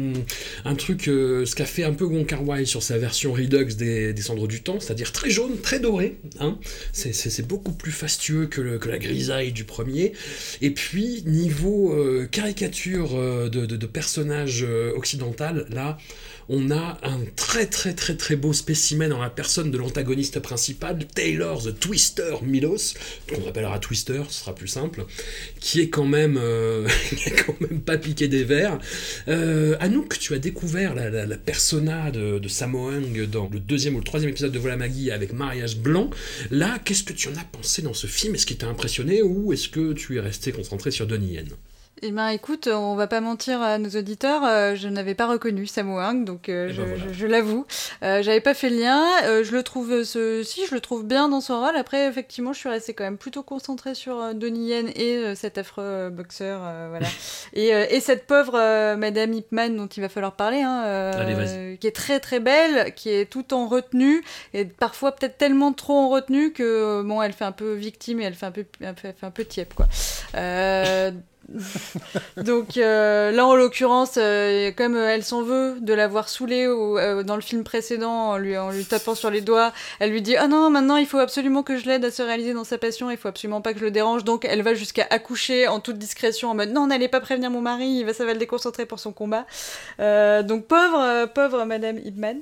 [0.63, 2.27] un truc, euh, ce qu'a fait un peu Wong
[2.65, 6.19] sur sa version Redux des, Cendres du Temps, c'est-à-dire très jaune, très doré.
[6.39, 6.59] Hein.
[6.93, 10.13] C'est beaucoup plus fastueux que, la grisaille du premier.
[10.61, 14.63] Et puis, niveau euh, caricature de, de, de personnage
[14.95, 15.97] occidental, là,
[16.49, 20.97] on a un très très très très beau spécimen dans la personne de l'antagoniste principal,
[21.13, 22.93] Taylor the Twister Milos,
[23.27, 25.05] qu'on appellera Twister, ce sera plus simple,
[25.59, 26.87] qui est quand même, euh,
[27.85, 28.79] pas piqué des verres.
[29.27, 32.91] Euh, Anouk, tu as découvert la, persona de, de Sammo
[33.31, 36.09] dans le deuxième ou le troisième épisode de Voilà Maggie avec Mariage Blanc.
[36.51, 38.35] Là, qu'est-ce que tu en as pensé dans ce film?
[38.35, 41.47] Est-ce qu'il t'a impressionné ou est-ce que tu es resté concentré sur Donnie Yen?
[42.01, 45.65] Eh ben écoute, on va pas mentir à nos auditeurs, euh, je n'avais pas reconnu
[45.65, 47.65] Sammo Hung, donc euh, eh ben je, l'avoue.
[48.03, 49.01] Euh, j'avais pas fait le lien.
[49.43, 50.43] je le trouve, ce...
[50.43, 51.77] si je le trouve bien dans son rôle.
[51.77, 56.09] Après, effectivement, je suis restée quand même plutôt concentrée sur Donnie Yen et cet affreux
[56.09, 57.07] boxeur, voilà.
[57.53, 62.19] et, et, cette pauvre Madame Hipman dont il va falloir parler, hein, qui est très
[62.19, 64.21] très belle, qui est tout en retenue
[64.53, 68.25] et parfois peut-être tellement trop en retenue que bon, elle fait un peu victime et
[68.25, 69.87] elle fait un peu, elle fait un peu tiep quoi.
[72.37, 77.35] Donc euh, là, en l'occurrence, euh, comme elle s'en veut de l'avoir saoulée euh, dans
[77.35, 80.47] le film précédent en lui, en lui tapant sur les doigts, elle lui dit Ah
[80.47, 83.17] non, maintenant il faut absolument que je l'aide à se réaliser dans sa passion, il
[83.17, 84.23] faut absolument pas que je le dérange.
[84.23, 87.61] Donc elle va jusqu'à accoucher en toute discrétion en mode Non, n'allez pas prévenir mon
[87.61, 89.45] mari, ça va le déconcentrer pour son combat.
[89.99, 92.41] donc pauvre, pauvre Madame Ibman.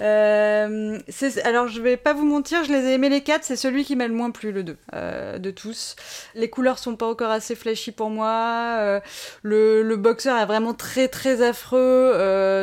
[0.00, 3.96] alors je vais pas vous mentir, je les ai aimés les quatre, c'est celui qui
[3.96, 4.76] m'a le moins plu, le 2
[5.38, 5.96] de tous.
[6.34, 8.41] Les couleurs sont pas encore assez flashy pour moi.
[8.42, 9.00] Froid.
[9.42, 12.12] le, boxeur est vraiment très très affreux.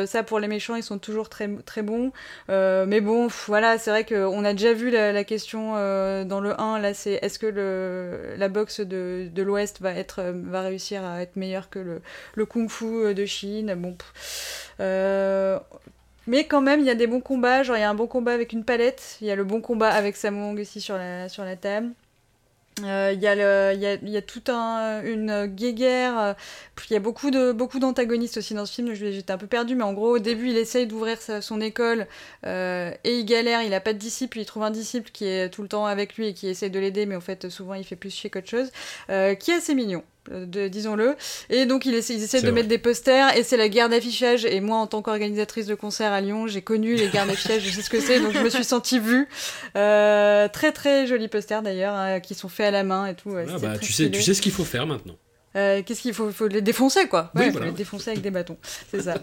[0.06, 2.12] ça, pour les méchants, ils sont toujours très très bons.
[2.48, 5.72] mais bon, voilà, c'est vrai qu'on a déjà vu la, question
[6.24, 6.78] dans le 1.
[6.80, 12.00] Là, c'est est-ce que le, la boxe de, l'Ouest va réussir à être meilleure que
[12.34, 13.74] le, kung-fu de Chine?
[16.26, 17.62] Mais quand même, il y a des bons combats.
[17.62, 19.16] Genre, il y a un bon combat avec une palette.
[19.20, 20.96] Il y a le bon combat avec Samung aussi sur
[21.28, 21.90] sur la table.
[22.84, 26.36] Euh, il y, y, a, toute un, une guéguerre.
[26.88, 28.94] Il y a beaucoup de beaucoup d'antagonistes aussi dans ce film.
[28.94, 32.06] J'étais un peu perdu, mais en gros, au début, il essaye d'ouvrir son école
[32.46, 33.62] euh, et il galère.
[33.62, 34.38] Il a pas de disciple.
[34.38, 36.78] Il trouve un disciple qui est tout le temps avec lui et qui essaye de
[36.78, 38.70] l'aider, mais en fait, souvent, il fait plus chier qu'autre chose.
[39.10, 41.16] Euh, qui est assez mignon disons-le.
[41.48, 44.44] Et donc ils essaient, ils essaient de mettre des posters et c'est la guerre d'affichage.
[44.44, 47.70] Et moi, en tant qu'organisatrice de concert à Lyon, j'ai connu les guerres d'affichage, je
[47.70, 49.28] sais ce que c'est, donc je me suis sentie vue.
[49.76, 53.34] Euh, très très jolis posters d'ailleurs, hein, qui sont faits à la main et tout.
[53.36, 55.16] Ah bah, tu, sais, tu sais ce qu'il faut faire maintenant.
[55.56, 58.56] Euh, qu'est-ce qu'il faut, faut les défoncer quoi ouais, faut les défoncer avec des bâtons,
[58.88, 59.14] c'est ça.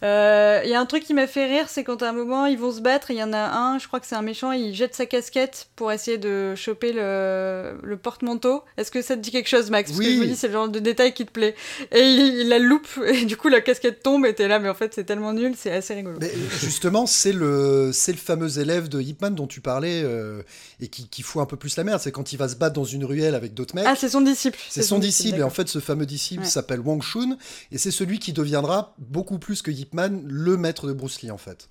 [0.00, 2.46] Il euh, y a un truc qui m'a fait rire, c'est quand à un moment
[2.46, 4.52] ils vont se battre, il y en a un, je crois que c'est un méchant,
[4.52, 8.62] il jette sa casquette pour essayer de choper le, le porte-manteau.
[8.78, 9.90] Est-ce que ça te dit quelque chose, Max?
[9.90, 11.54] Parce que je me dis c'est le genre de détail qui te plaît.
[11.92, 14.74] Et il, la loupe et du coup la casquette tombe et t'es là, mais en
[14.74, 16.16] fait c'est tellement nul, c'est assez rigolo.
[16.18, 20.42] Mais justement, c'est le c'est le fameux élève de Hipman dont tu parlais euh,
[20.80, 22.00] et qui, qui fout un peu plus la merde.
[22.02, 23.84] C'est quand il va se battre dans une ruelle avec d'autres mecs.
[23.86, 24.58] Ah, c'est son disciple.
[24.70, 27.36] C'est son, disciple, et en fait ce fameux disciple s'appelle Wang Shun,
[27.72, 31.30] et c'est celui qui deviendra beaucoup plus que Yip Man le maître de Bruce Lee
[31.30, 31.68] en fait.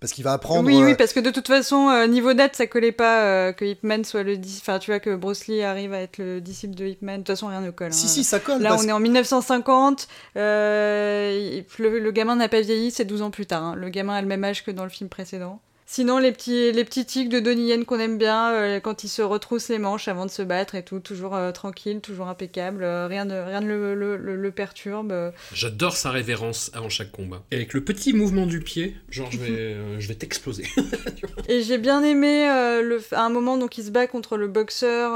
[0.00, 0.66] Parce qu'il va apprendre.
[0.66, 3.52] Oui, oui, euh, parce que de toute façon, euh, niveau date, ça collait pas euh,
[3.52, 4.38] que Ip Man soit le.
[4.60, 7.16] Enfin, tu vois, que Bruce Lee arrive à être le disciple de Ip Man.
[7.16, 7.92] De toute façon, rien ne colle.
[7.92, 8.08] Si, hein.
[8.08, 8.62] si, ça colle.
[8.62, 10.08] Là, on est en 1950.
[10.36, 13.62] Le, le, gamin n'a pas vieilli, c'est 12 ans plus tard.
[13.62, 13.74] Hein.
[13.74, 15.60] Le gamin a le même âge que dans le film précédent.
[15.94, 19.08] Sinon, les petits, les petits tics de Donnie Yen qu'on aime bien, euh, quand il
[19.08, 22.82] se retrousse les manches avant de se battre et tout, toujours euh, tranquille, toujours impeccable,
[22.82, 25.12] euh, rien ne, rien le, le, le, perturbe.
[25.52, 27.42] J'adore sa révérence avant chaque combat.
[27.50, 30.64] Et avec le petit mouvement du pied, genre je vais, je vais t'exploser.
[31.48, 35.10] et j'ai bien aimé le, à un moment, donc il se bat contre le boxeur.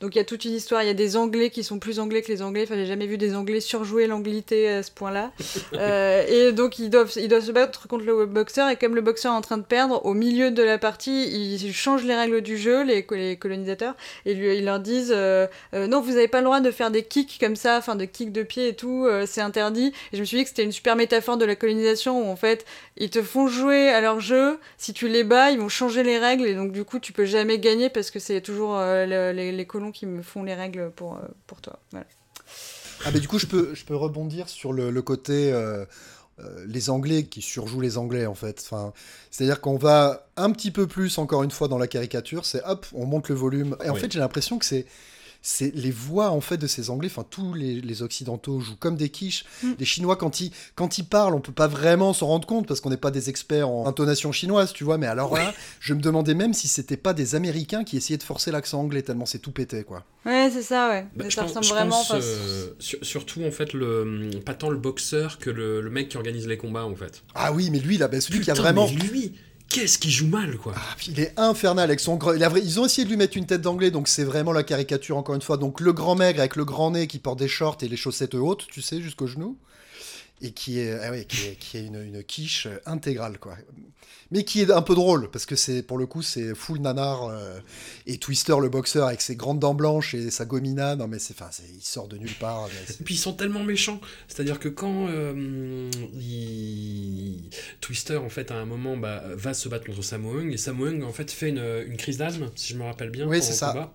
[0.00, 2.00] donc il y a toute une histoire, il y a des Anglais qui sont plus
[2.00, 2.62] Anglais que les Anglais.
[2.62, 5.30] Enfin, j'ai jamais vu des Anglais surjouer l'anglité à ce point-là.
[6.26, 9.34] et donc ils doivent, ils doivent se battre contre le boxeur, et comme le boxeur
[9.34, 12.56] est en train de perdre, au milieu de la partie, ils changent les règles du
[12.56, 13.04] jeu, les,
[13.36, 13.94] colonisateurs,
[14.24, 16.90] et lui, ils leur disent euh, euh, non, vous n'avez pas le droit de faire
[16.90, 19.92] des kicks comme ça, enfin de kicks de pied et tout, euh, c'est interdit.
[20.12, 22.36] Et je me suis dit que c'était une super métaphore de la colonisation où en
[22.36, 22.64] fait,
[22.96, 26.18] ils te font jouer à leur jeu, si tu les bats, ils vont changer les
[26.18, 29.92] règles, et donc du coup, tu peux jamais gagner parce que c'est toujours les, colons
[29.92, 31.78] qui me font les règles pour, pour toi.
[33.04, 35.52] Ah, mais du coup, je peux, je peux rebondir sur le côté.
[36.40, 38.60] Euh, les Anglais qui surjouent les Anglais en fait.
[38.64, 38.92] Enfin,
[39.30, 42.86] c'est-à-dire qu'on va un petit peu plus encore une fois dans la caricature, c'est hop,
[42.92, 43.76] on monte le volume.
[43.84, 44.86] Et en fait, j'ai l'impression que c'est
[45.50, 49.08] c'est les voix en fait de ces Anglais, enfin tous les, Occidentaux jouent comme des
[49.08, 49.46] quiches.
[49.62, 49.72] Mm.
[49.78, 52.80] Les Chinois quand ils quand ils parlent, on peut pas vraiment s'en rendre compte parce
[52.80, 54.98] qu'on n'est pas des experts en intonation chinoise, tu vois.
[54.98, 58.22] Mais alors là, je me demandais même si c'était pas des Américains qui essayaient de
[58.22, 60.04] forcer l'accent anglais tellement c'est tout pété quoi.
[60.26, 61.06] Ouais, c'est ça, ouais.
[61.16, 62.02] Bah, ça ressemble vraiment.
[62.10, 66.58] Euh, surtout en fait le pas tant le boxeur que le, mec qui organise les
[66.58, 67.22] combats en fait.
[67.34, 68.86] Ah oui, mais lui là, bah, celui qui a vraiment.
[68.86, 69.32] lui
[69.68, 70.74] qu'est-ce qu'il joue mal, quoi.
[70.76, 72.34] Ah, il est infernal avec son grand.
[72.34, 75.34] Ils ont essayé de lui mettre une tête d'anglais, donc c'est vraiment la caricature encore
[75.34, 75.56] une fois.
[75.56, 78.34] Donc le grand maigre avec le grand nez qui porte des shorts et les chaussettes
[78.34, 79.56] hautes, tu sais, jusqu'aux genoux
[80.40, 83.56] et qui est, ah qui est, qui est une, une, quiche intégrale, quoi.
[84.30, 87.24] Mais qui est un peu drôle, parce que c'est, pour le coup, c'est full nanar,
[87.24, 87.58] euh,
[88.06, 91.34] et Twister, le boxeur, avec ses grandes dents blanches et sa gomina, non mais c'est,
[91.40, 92.68] enfin, il sort de nulle part.
[92.68, 95.90] Et puis ils sont tellement méchants, c'est-à-dire que quand euh,
[97.80, 101.12] Twister, en fait, à un moment, bah, va se battre contre Samoung, et Samoung, en
[101.12, 103.26] fait, fait une, une crise d'asthme, si je me rappelle bien.
[103.26, 103.92] Oui, c'est ça.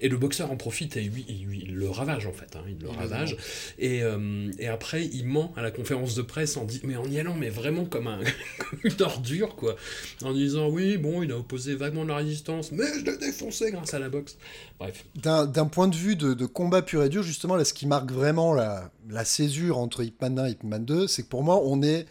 [0.00, 2.88] Et le boxeur en profite et lui, il, le ravage en fait, hein, il le
[2.88, 3.36] ravage.
[3.78, 7.08] Et, euh, et, après, il ment à la conférence de presse en, dit, mais en
[7.08, 8.20] y allant, mais vraiment comme, un,
[8.84, 9.76] une ordure, quoi.
[10.24, 13.94] En disant, oui, bon, il a opposé vaguement la résistance, mais je l'ai défoncé grâce
[13.94, 14.36] à la boxe.
[14.78, 15.04] Bref.
[15.14, 18.10] D'un point de vue de, de, combat pur et dur, justement, là, ce qui marque
[18.10, 21.44] vraiment la, la césure entre Ip Man 1 et Ip Man 2, c'est que pour
[21.44, 22.06] moi, on est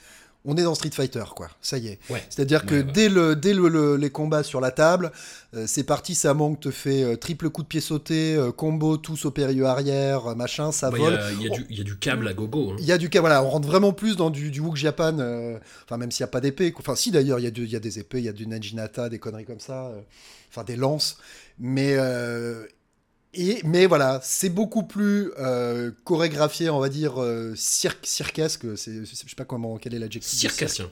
[0.46, 1.50] on est dans Street Fighter, quoi.
[1.62, 2.00] Ça y est.
[2.30, 5.12] C'est-à-dire que dès, le, dès le, les combats sur la table,
[5.56, 8.98] euh, c'est parti, ça manque, te fait euh, triple coup de pied sauté, euh, combo,
[8.98, 11.20] tous au périlleux arrière, machin, ça bah, vole.
[11.40, 12.72] Il y, y, a du câble à gogo.
[12.72, 12.76] Hein.
[12.80, 15.18] Il y a du câble, voilà, on rentre vraiment plus dans du, du Wook Japan,
[15.84, 16.74] enfin, même s'il n'y a pas d'épée.
[16.78, 19.20] Enfin, si d'ailleurs, il y, y, a des épées, il y a du Najinata, des
[19.20, 19.92] conneries comme ça,
[20.52, 21.18] enfin, des lances.
[21.58, 21.96] Mais
[23.64, 28.66] mais voilà, c'est beaucoup plus euh, chorégraphié, on va dire, euh, circasque.
[28.66, 30.40] Je sais pas comment, quel est l'adjectif.
[30.40, 30.90] Circassien.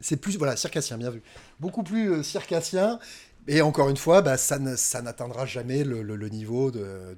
[0.00, 1.22] C'est plus, voilà, circassien, bien vu.
[1.58, 2.98] Beaucoup plus euh, circassien.
[3.48, 7.16] Et encore une fois, bah, ça, n'atteindra jamais le, niveau de...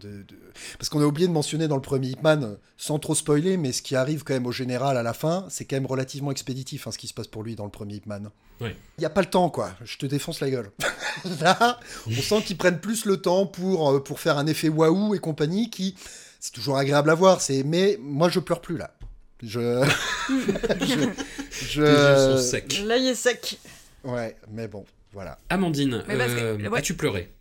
[0.79, 3.83] Parce qu'on a oublié de mentionner dans le premier Hitman, sans trop spoiler, mais ce
[3.83, 6.91] qui arrive quand même au général à la fin, c'est quand même relativement expéditif, hein,
[6.91, 8.31] ce qui se passe pour lui dans le premier Hitman.
[8.61, 9.73] Il n'y a pas le temps, quoi.
[9.85, 10.71] Je te défonce la gueule.
[11.41, 15.15] Là, on sent qu'ils prennent plus le temps pour, euh, pour faire un effet waouh
[15.15, 15.97] et compagnie qui...
[16.39, 18.97] C'est toujours agréable à voir, mais moi je pleure plus là.
[19.43, 19.85] Je.
[20.81, 21.17] je...
[21.61, 22.37] je...
[22.41, 22.83] sec.
[22.85, 23.61] Là, il est sec.
[24.03, 25.39] Ouais, mais bon, voilà.
[25.51, 27.35] Amandine, euh, as-tu pleuré?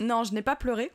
[0.00, 0.90] Non, je n'ai pas pleuré,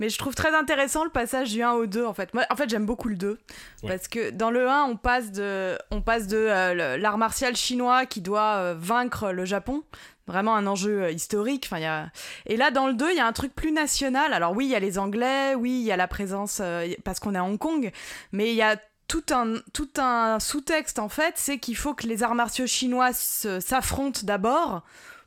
[0.00, 2.34] mais je trouve très intéressant le passage du 1 au 2 en fait.
[2.34, 3.38] Moi, en fait, j'aime beaucoup le 2
[3.86, 8.06] parce que dans le 1, on passe de on passe de euh, l'art martial chinois
[8.06, 9.84] qui doit euh, vaincre le Japon,
[10.26, 12.10] vraiment un enjeu historique, enfin y a...
[12.46, 14.32] et là dans le 2, il y a un truc plus national.
[14.32, 16.60] Alors oui, il y a les Anglais, oui, il y a la présence
[17.04, 17.92] parce qu'on est à Hong Kong,
[18.32, 22.06] mais il y a tout un, tout un sous-texte en fait, c'est qu'il faut que
[22.06, 24.82] les arts martiaux chinois s'affrontent d'abord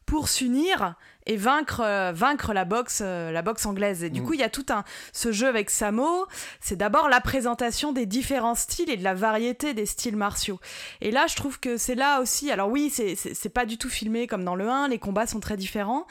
[0.05, 4.03] pour s'unir et vaincre, euh, vaincre la boxe, euh, la boxe anglaise.
[4.03, 4.25] Et du mm.
[4.25, 6.25] coup, il y a tout un ce jeu avec Samo.
[6.59, 10.59] C'est d'abord la présentation des différents styles et de la variété des styles martiaux.
[11.01, 12.51] Et là, je trouve que c'est là aussi.
[12.51, 14.89] Alors oui, c'est pas du tout filmé comme dans le 1.
[14.89, 16.05] Les combats sont très différents,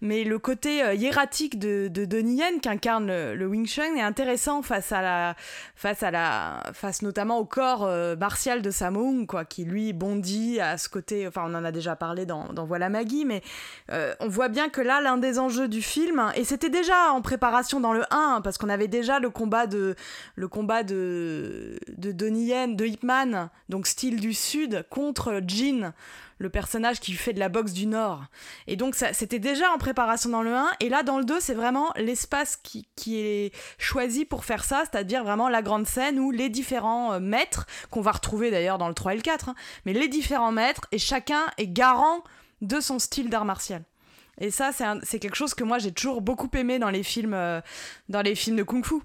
[0.00, 4.02] mais le côté euh, hiératique de, de Donnie Yen qui incarne le, Wing Chun est
[4.02, 5.36] intéressant face à la,
[5.76, 10.78] face à la, face notamment au corps martial de Samo quoi, qui lui bondit à
[10.78, 11.28] ce côté.
[11.28, 13.42] Enfin, on en a déjà parlé dans, dans Voilà Maggie, mais
[14.20, 17.80] on voit bien que là, l'un des enjeux du film, et c'était déjà en préparation
[17.80, 19.94] dans le 1, parce qu'on avait déjà le combat de
[20.34, 25.92] le combat de, de Donnie Yen, de Hipman, donc style du Sud, contre Jin,
[26.38, 28.24] le personnage qui fait de la boxe du Nord.
[28.66, 31.54] Et donc c'était déjà en préparation dans le 1, et là dans le 2, c'est
[31.54, 36.30] vraiment l'espace qui, qui, est choisi pour faire ça, c'est-à-dire vraiment la grande scène où
[36.30, 39.54] les différents euh, maîtres, qu'on va retrouver d'ailleurs dans le 3 et le 4, hein,
[39.84, 42.22] mais les différents maîtres, et chacun est garant
[42.62, 43.82] de son style d'art martial.
[44.38, 44.70] Et ça,
[45.02, 47.60] c'est quelque chose que moi j'ai toujours beaucoup aimé dans les films, euh,
[48.08, 48.96] dans les films de kung-fu.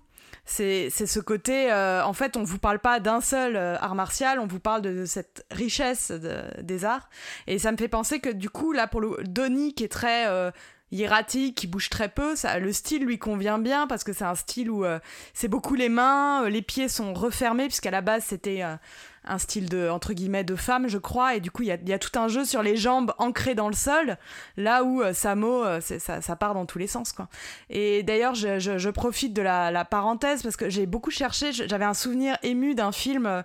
[0.43, 4.39] C'est ce côté, euh, en fait, on vous parle pas d'un seul euh, art martial,
[4.39, 7.09] on vous parle de, cette richesse des arts.
[7.47, 10.51] Et ça me fait penser que du coup, là, pour le Donnie, qui est très
[10.91, 14.35] hiératique, qui bouge très peu, ça, le style lui convient bien parce que c'est un
[14.35, 14.83] style où
[15.33, 18.63] c'est beaucoup les mains, les pieds sont refermés, puisqu'à la base c'était
[19.25, 21.35] un style de entre de femme je crois.
[21.35, 23.75] Et du coup il y a, tout un jeu sur les jambes ancrées dans le
[23.75, 24.17] sol
[24.57, 27.27] là où euh, Samo euh, ça, part dans tous les sens quoi.
[27.69, 31.51] Et d'ailleurs je, profite de la, parenthèse parce que j'ai beaucoup cherché.
[31.51, 33.43] J'avais un souvenir ému d'un film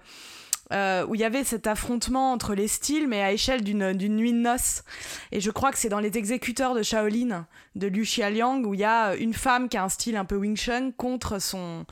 [0.72, 4.32] euh, où il y avait cet affrontement entre les styles, mais à échelle d'une nuit
[4.32, 4.82] de noces.
[5.30, 8.80] Et je crois que c'est dans Les Exécuteurs de Shaolin, de Liu Xiaoliang, où il
[8.80, 11.86] y a une femme qui a un style un peu Wing Chun contre son,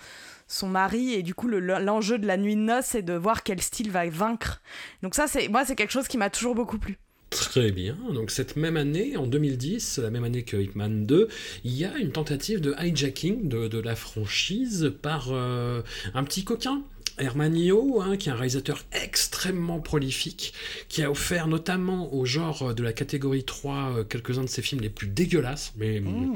[0.54, 3.60] son mari et du coup l'enjeu de la nuit de noces c'est de voir quel
[3.60, 4.62] style va vaincre.
[5.02, 6.98] Donc ça c'est moi c'est quelque chose qui m'a toujours beaucoup plu.
[7.30, 7.96] Très bien.
[8.12, 11.28] Donc cette même année, en 2010, la même année que Hitman 2,
[11.64, 15.82] il y a une tentative de hijacking de, la franchise par euh,
[16.14, 16.82] un petit coquin
[17.18, 20.52] Hermanio, hein, qui est un réalisateur extrêmement prolifique,
[20.88, 24.80] qui a offert notamment au genre de la catégorie 3 euh, quelques-uns de ses films
[24.80, 26.34] les plus dégueulasses, mais, mmh.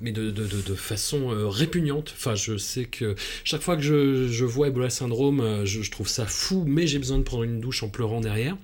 [0.00, 2.12] mais de, de, de, façon euh, répugnante.
[2.16, 5.90] Enfin, je sais que chaque fois que je, je vois Ebola Syndrome, euh, je, je,
[5.90, 8.56] trouve ça fou, mais j'ai besoin de prendre une douche en pleurant derrière,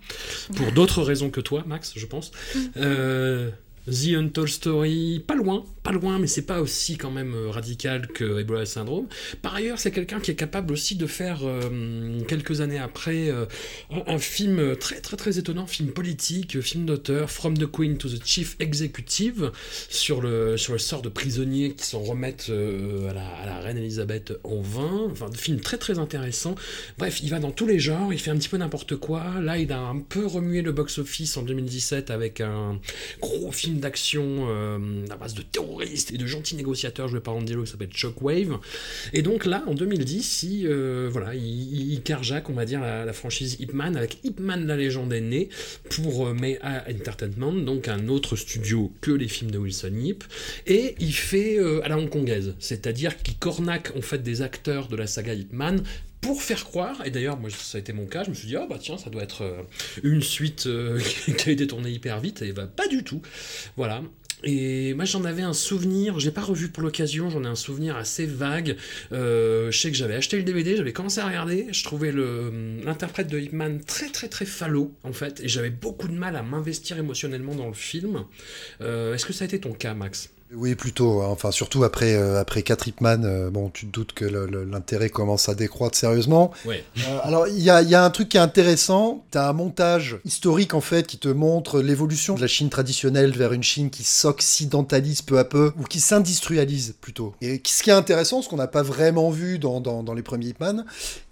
[0.56, 2.32] pour d'autres raisons que toi, Max, je pense.
[2.54, 3.50] Mmh.
[3.86, 8.06] The Untold Story, pas loin, pas loin, mais c'est pas aussi quand même euh, radical
[8.08, 9.06] que Ebola Syndrome.
[9.40, 13.46] Par ailleurs, c'est quelqu'un qui est capable aussi de faire, euh, quelques années après, euh,
[14.06, 18.20] un, film très très très étonnant, film politique, film d'auteur, From the Queen to the
[18.22, 19.50] Chief Executive,
[19.88, 24.60] sur le, sur le sort de prisonniers qui s'en remettent à, la, reine Elisabeth en
[24.60, 25.08] vain.
[25.10, 26.54] Enfin, film très très intéressant.
[26.98, 29.40] Bref, il va dans tous les genres, il fait un petit peu n'importe quoi.
[29.40, 32.78] Là, il a un peu remué le box-office en 2017 avec un
[33.20, 37.54] gros film d'action euh, à base de terroristes et de gentils négociateurs joués par Andy
[37.54, 38.58] qui s'appelle Shockwave.
[39.12, 42.02] Et donc là, en 2010, il, euh, voilà, il, il
[42.48, 45.48] on va dire, la, franchise Hitman avec Hitman la légende est née
[45.90, 46.34] pour euh,
[46.88, 50.24] Entertainment, donc un autre studio que les films de Wilson Yip.
[50.66, 55.06] Et il fait à la hongkongaise, c'est-à-dire qu'il cornaque en fait des acteurs de la
[55.06, 55.82] saga Hitman
[56.20, 58.56] pour faire croire, et d'ailleurs, moi, ça a été mon cas, je me suis dit,
[58.56, 59.62] oh bah tiens, ça doit être euh,
[60.02, 61.00] une suite euh,
[61.38, 63.22] qui a été tournée hyper vite, et bah pas du tout.
[63.76, 64.02] Voilà.
[64.42, 67.98] Et moi j'en avais un souvenir, j'ai pas revu pour l'occasion, j'en ai un souvenir
[67.98, 68.78] assez vague.
[69.12, 73.28] Euh, je sais que j'avais acheté le DVD, j'avais commencé à regarder, je trouvais l'interprète
[73.28, 76.96] de Hitman très très très falot en fait, et j'avais beaucoup de mal à m'investir
[76.96, 78.24] émotionnellement dans le film.
[78.80, 80.30] Est-ce que ça a été ton cas, Max?
[80.54, 81.22] Oui, plutôt.
[81.22, 81.28] Hein.
[81.30, 85.48] Enfin, surtout après, euh, après 4 Hitman, euh, bon, tu te doutes que l'intérêt commence
[85.48, 86.50] à décroître sérieusement.
[86.64, 86.84] Ouais.
[86.98, 89.24] Euh, alors, il y a, y a, un truc qui est intéressant.
[89.30, 93.30] Tu as un montage historique, en fait, qui te montre l'évolution de la Chine traditionnelle
[93.30, 97.34] vers une Chine qui s'occidentalise peu à peu, ou qui s'industrialise plutôt.
[97.40, 100.22] Et ce qui est intéressant, ce qu'on n'a pas vraiment vu dans, dans, dans les
[100.22, 100.84] premiers Hitman,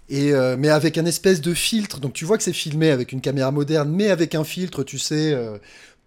[0.09, 1.99] et euh, mais avec un espèce de filtre.
[1.99, 4.97] Donc tu vois que c'est filmé avec une caméra moderne, mais avec un filtre, tu
[4.97, 5.57] sais, euh,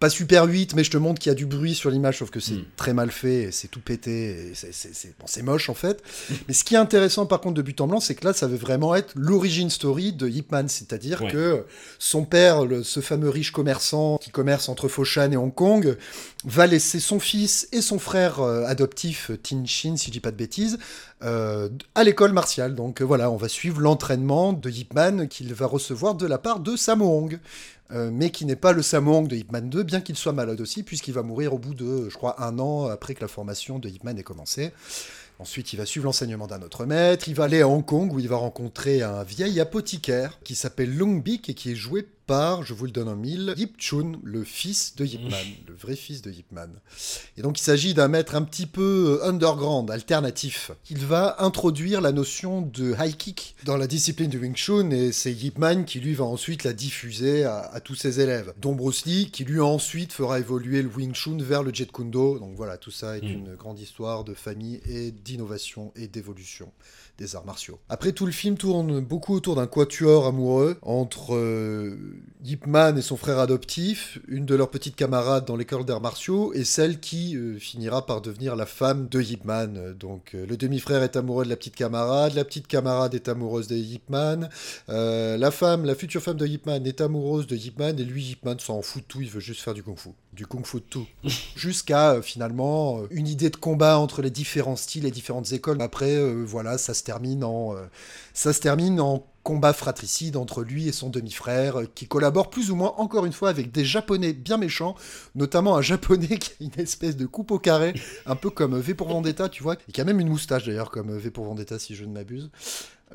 [0.03, 2.29] pas super 8, mais je te montre qu'il y a du bruit sur l'image, sauf
[2.29, 2.65] que c'est hmm.
[2.75, 6.03] très mal fait, c'est tout pété, c'est bon, moche en fait.
[6.49, 8.47] mais ce qui est intéressant par contre de But en Blanc, c'est que là, ça
[8.47, 11.63] veut vraiment être l'origine story de Ip Man, c'est-à-dire que
[11.99, 15.95] son père, ce fameux riche commerçant qui commerce entre Foshan et Hong Kong,
[16.43, 20.31] va laisser son fils et son frère euh, adoptif, Tin Shin, si je dis pas
[20.31, 20.77] de bêtises,
[21.23, 22.75] euh, à l'école martiale.
[22.75, 26.37] Donc euh, voilà, on va suivre l'entraînement de Ip Man qu'il va recevoir de la
[26.37, 27.39] part de Sammo Hong.
[27.93, 30.81] Euh, mais qui n'est pas le Samong de Hitman 2, bien qu'il soit malade aussi,
[30.81, 33.87] puisqu'il va mourir au bout de, je crois, un an après que la formation de
[33.87, 34.71] Hitman ait commencé.
[35.39, 37.27] Ensuite, il va suivre l'enseignement d'un autre maître.
[37.27, 40.95] Il va aller à Hong Kong où il va rencontrer un vieil apothicaire qui s'appelle
[40.95, 44.13] Long Bik et qui est joué par, je vous le donne en mille, Yip Chun,
[44.23, 46.71] le fils de Yip Man, le vrai fils de Yip Man.
[47.37, 50.71] Et donc il s'agit d'un maître un petit peu euh, underground, alternatif.
[50.89, 55.11] Il va introduire la notion de high kick dans la discipline du Wing Chun et
[55.11, 58.53] c'est Yip Man qui lui va ensuite la diffuser à, tous ses élèves.
[58.59, 62.39] Dont Bruce Lee qui lui ensuite fera évoluer le Wing Chun vers le Jet Kundo.
[62.39, 63.31] Donc voilà, tout ça est mm.
[63.31, 66.71] une grande histoire de famille et d'innovation et d'évolution
[67.17, 67.79] des arts martiaux.
[67.89, 71.95] Après, tout le film tourne beaucoup autour d'un quatuor amoureux entre euh,
[72.43, 76.53] Yip Man et son frère adoptif, une de leurs petites camarades dans l'école d'arts martiaux,
[76.53, 79.95] et celle qui euh, finira par devenir la femme de Yip Man.
[79.99, 83.67] Donc, euh, le demi-frère est amoureux de la petite camarade, la petite camarade est amoureuse
[83.67, 84.49] de Yip Man,
[84.87, 88.23] la femme, la future femme de Yip Man est amoureuse de Yip Man, et lui,
[88.23, 90.09] Yip Man s'en fout de tout, il veut juste faire du kung-fu.
[90.33, 91.05] Du kung-fu de tout.
[91.55, 95.81] Jusqu'à finalement une idée de combat entre les différents styles et différentes écoles.
[95.81, 97.85] Après, voilà, ça se termine en, euh,
[98.33, 102.71] ça se termine en combat fratricide entre lui et son demi-frère, euh, qui collabore plus
[102.71, 104.95] ou moins, encore une fois, avec des Japonais bien méchants,
[105.35, 107.93] notamment un Japonais qui a une espèce de coupe au carré,
[108.25, 110.91] un peu comme V pour Vendetta, tu vois, et qui a même une moustache d'ailleurs,
[110.91, 112.49] comme V pour Vendetta, si je ne m'abuse.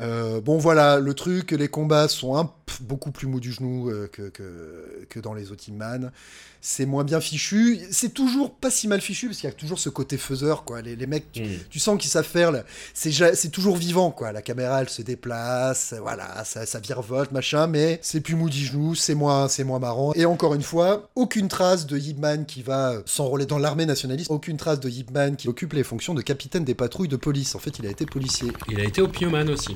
[0.00, 4.28] Euh, bon voilà, le truc, les combats sont un, beaucoup plus mous du genou que,
[4.28, 6.12] que, que, dans les Otiman
[6.60, 7.78] c'est moins bien fichu.
[7.90, 10.82] C'est toujours pas si mal fichu parce qu'il y a toujours ce côté faiseur, quoi.
[10.82, 11.78] Les, mecs, tu, mm.
[11.78, 12.52] sens qu'ils savent faire.
[12.94, 14.32] C'est toujours vivant, quoi.
[14.32, 18.94] La caméra, elle se déplace, voilà, ça, ça virevolte, machin, mais c'est plus mou genou,
[18.94, 20.12] c'est moins, c'est moins marrant.
[20.14, 24.56] Et encore une fois, aucune trace de Yipman qui va s'enrôler dans l'armée nationaliste, aucune
[24.56, 27.54] trace de Yipman qui occupe les fonctions de capitaine des patrouilles de police.
[27.54, 28.52] En fait, il a été policier.
[28.68, 29.74] Il a été opioman aussi.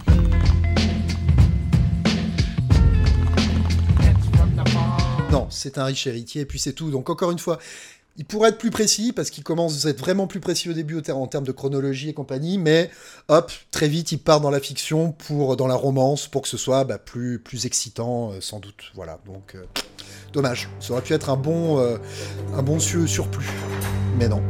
[5.30, 6.90] Non, c'est un riche héritier, et puis c'est tout.
[6.90, 7.58] Donc encore une fois,
[8.16, 11.00] il pourrait être plus précis, parce qu'il commence à être vraiment plus précis au début
[11.10, 12.90] en termes de chronologie et compagnie, mais
[13.28, 16.58] hop, très vite, il part dans la fiction, pour dans la romance, pour que ce
[16.58, 18.92] soit bah, plus, plus excitant, euh, sans doute.
[18.94, 19.64] Voilà, donc euh,
[20.32, 20.68] dommage.
[20.80, 21.96] Ça aurait pu être un bon, euh,
[22.54, 23.48] un bon surplus,
[24.18, 24.42] mais non.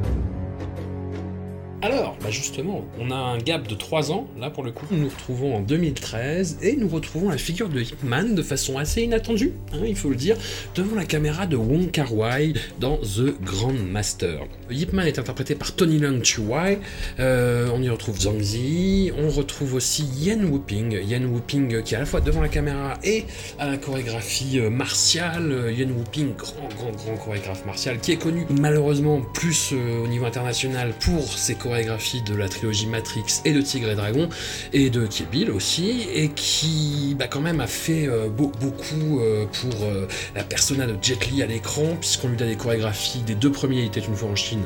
[1.85, 4.99] Alors, bah justement, on a un gap de 3 ans, là pour le coup, nous
[4.99, 9.53] nous retrouvons en 2013, et nous retrouvons la figure de Hitman de façon assez inattendue,
[9.72, 10.37] hein, il faut le dire,
[10.76, 14.43] devant la caméra de Wong Kar Wai dans The Grand Master.
[14.72, 16.78] Hitman est interprété par Tony Leung Chiu Wai,
[17.20, 21.96] euh, on y retrouve Zhang Zi, on retrouve aussi Yen Wuping, Yen Wuping qui est
[21.96, 23.24] à la fois devant la caméra et
[23.58, 28.46] à la chorégraphie euh, martiale, Yen Wuping, grand, grand, grand chorégraphe martial, qui est connu
[28.60, 33.52] malheureusement plus euh, au niveau international pour ses chorégraphies chorégraphie de la trilogie Matrix et
[33.52, 34.28] de Tigre et Dragon,
[34.74, 38.06] et de Kill Bill aussi, et qui bah, quand même a fait
[38.36, 39.20] beaucoup
[39.52, 39.88] pour
[40.34, 43.80] la persona de Jet Li à l'écran, puisqu'on lui a des chorégraphies des deux premiers
[43.80, 44.61] Il était une fois en Chine,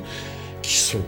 [0.62, 1.02] qui sont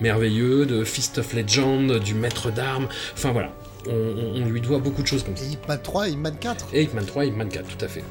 [0.00, 3.52] merveilleux, de Fist of Legend, du Maître d'armes, enfin voilà,
[3.88, 5.44] on, lui doit beaucoup de choses comme ça.
[5.44, 8.04] Et Hitman 3 et Hitman 4 Et Hitman 3 et Hitman 4, tout à fait.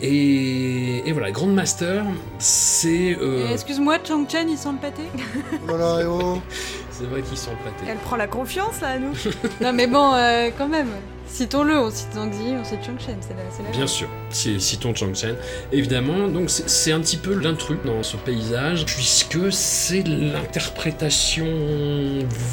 [0.00, 2.04] Et, et, voilà, Grandmaster,
[2.38, 3.16] c'est.
[3.20, 3.48] Euh...
[3.52, 5.02] Excuse-moi, Chang Chen, il sent le pâté
[5.66, 6.38] Voilà, oh, oh.
[6.90, 7.84] C'est vrai qu'il sent le pâté.
[7.88, 9.12] Elle prend la confiance là, à nous
[9.60, 10.88] Non, mais bon, euh, quand même.
[11.34, 15.34] Citons-le, on cite Zhangzi, on cite Chang-Chen, c'est la, Bien sûr, citons Chang-Chen.
[15.72, 21.44] Évidemment, donc c'est un petit peu l'intrus dans ce paysage, puisque c'est l'interprétation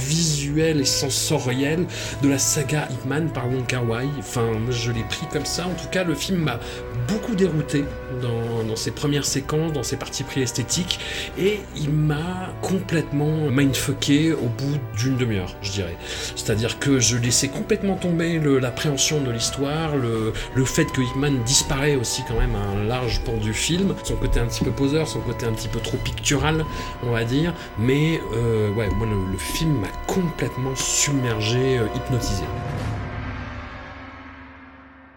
[0.08, 1.86] visuelle et sensorielle
[2.24, 4.08] de la saga Hitman par Wong Kar-wai.
[4.18, 5.68] Enfin, je l'ai pris comme ça.
[5.68, 6.60] En tout cas, le film m'a
[7.08, 7.86] beaucoup dérouté
[8.20, 11.00] dans, dans ses premières séquences, dans ses parties pris esthétiques,
[11.38, 15.98] et il m'a complètement mindfucké au bout d'une demi-heure, je dirais.
[16.36, 18.40] C'est-à-dire que je laissais complètement tomber
[18.72, 20.32] l'appréhension de l'histoire, le,
[20.64, 24.40] fait que Hickman disparaît aussi quand même à un large pan du film, son côté
[24.40, 26.64] un petit peu poseur, son côté un petit peu trop pictural,
[27.04, 32.46] on va dire, mais euh, ouais, le film m'a complètement submergé, euh, hypnotisé.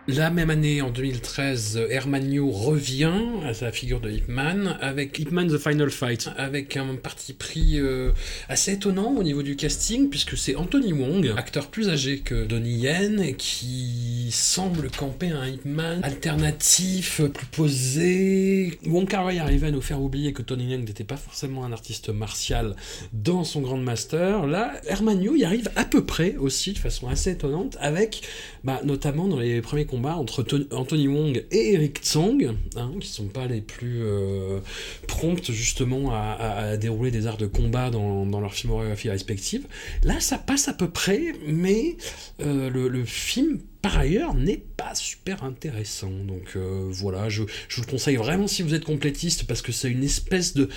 [0.06, 5.56] La même année, en 2013, Hermanio revient à sa figure de Hitman avec Hitman The
[5.56, 8.10] Final Fight, avec un parti pris euh,
[8.50, 12.80] assez étonnant au niveau du casting, puisque c'est Anthony Wong, acteur plus âgé que Donnie
[12.80, 18.78] Yen, qui semble camper un Hitman alternatif, plus posé.
[18.86, 21.72] Wong Kar Wai arrivait à nous faire oublier que Tony Yen n'était pas forcément un
[21.72, 22.76] artiste martial
[23.14, 24.46] dans son Grand Master.
[24.46, 28.20] Là, Hermanio y arrive à peu près aussi, de façon assez étonnante, avec
[28.64, 33.28] bah, notamment dans les premiers combat entre Anthony Wong et Eric Tsang, hein, qui sont
[33.28, 34.60] pas les plus euh,
[35.06, 39.66] promptes justement à, dérouler des arts de combat dans, leur filmographie respective.
[40.02, 41.96] Là, ça passe à peu près, mais
[42.40, 46.10] euh, le, film par ailleurs n'est pas super intéressant.
[46.26, 49.72] Donc euh, voilà, je, je, vous le conseille vraiment si vous êtes complétiste parce que
[49.72, 50.70] c'est une espèce de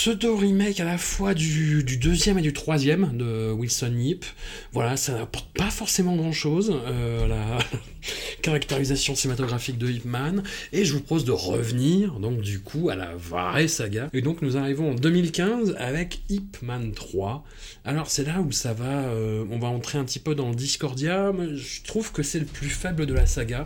[0.00, 4.24] pseudo-remake à la fois du, deuxième et du troisième de Wilson Yip.
[4.72, 7.58] Voilà, ça n'apporte pas forcément grand-chose, euh, la
[8.42, 10.42] caractérisation cinématographique de Hipman,
[10.72, 14.08] et je vous propose de revenir, donc du coup, à la vraie saga.
[14.14, 17.44] Et donc nous arrivons en 2015 avec Hipman 3.
[17.84, 20.54] Alors c'est là où ça va, euh, on va entrer un petit peu dans le
[20.54, 23.64] Discordia, je trouve que c'est le plus faible de la saga,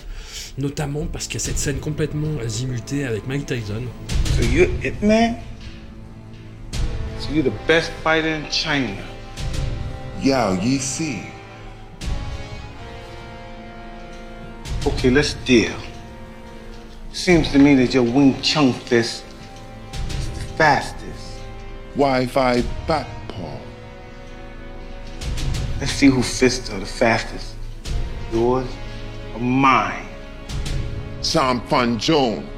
[0.58, 3.84] notamment parce qu'il y a cette scène complètement azimutée avec Mike Tyson.
[4.36, 5.53] So
[7.30, 9.02] you're the best fighter in China.
[10.20, 11.26] Yao Yi see.
[14.86, 15.74] Okay, let's deal.
[17.12, 19.24] Seems to me that your Wing Chun fist
[19.92, 21.38] is the fastest.
[21.94, 23.58] Wi-Fi back paw.
[25.80, 27.54] Let's see who fists are the fastest.
[28.32, 28.68] Yours
[29.34, 30.06] or mine?
[31.20, 32.48] Sam Fan Joan.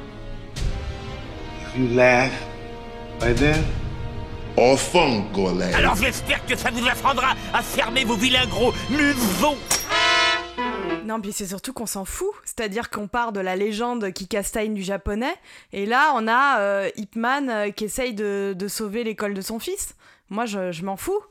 [1.61, 2.33] If you laugh,
[3.19, 3.65] by then,
[5.75, 9.57] alors j'espère que ça vous apprendra à fermer vos vilains gros museaux
[11.05, 12.31] non, puis c'est surtout qu'on s'en fout.
[12.43, 15.33] C'est-à-dire qu'on part de la légende qui castagne du japonais,
[15.71, 19.95] et là, on a euh, Ipman euh, qui essaye de, sauver l'école de son fils.
[20.29, 21.21] Moi, je, m'en fous.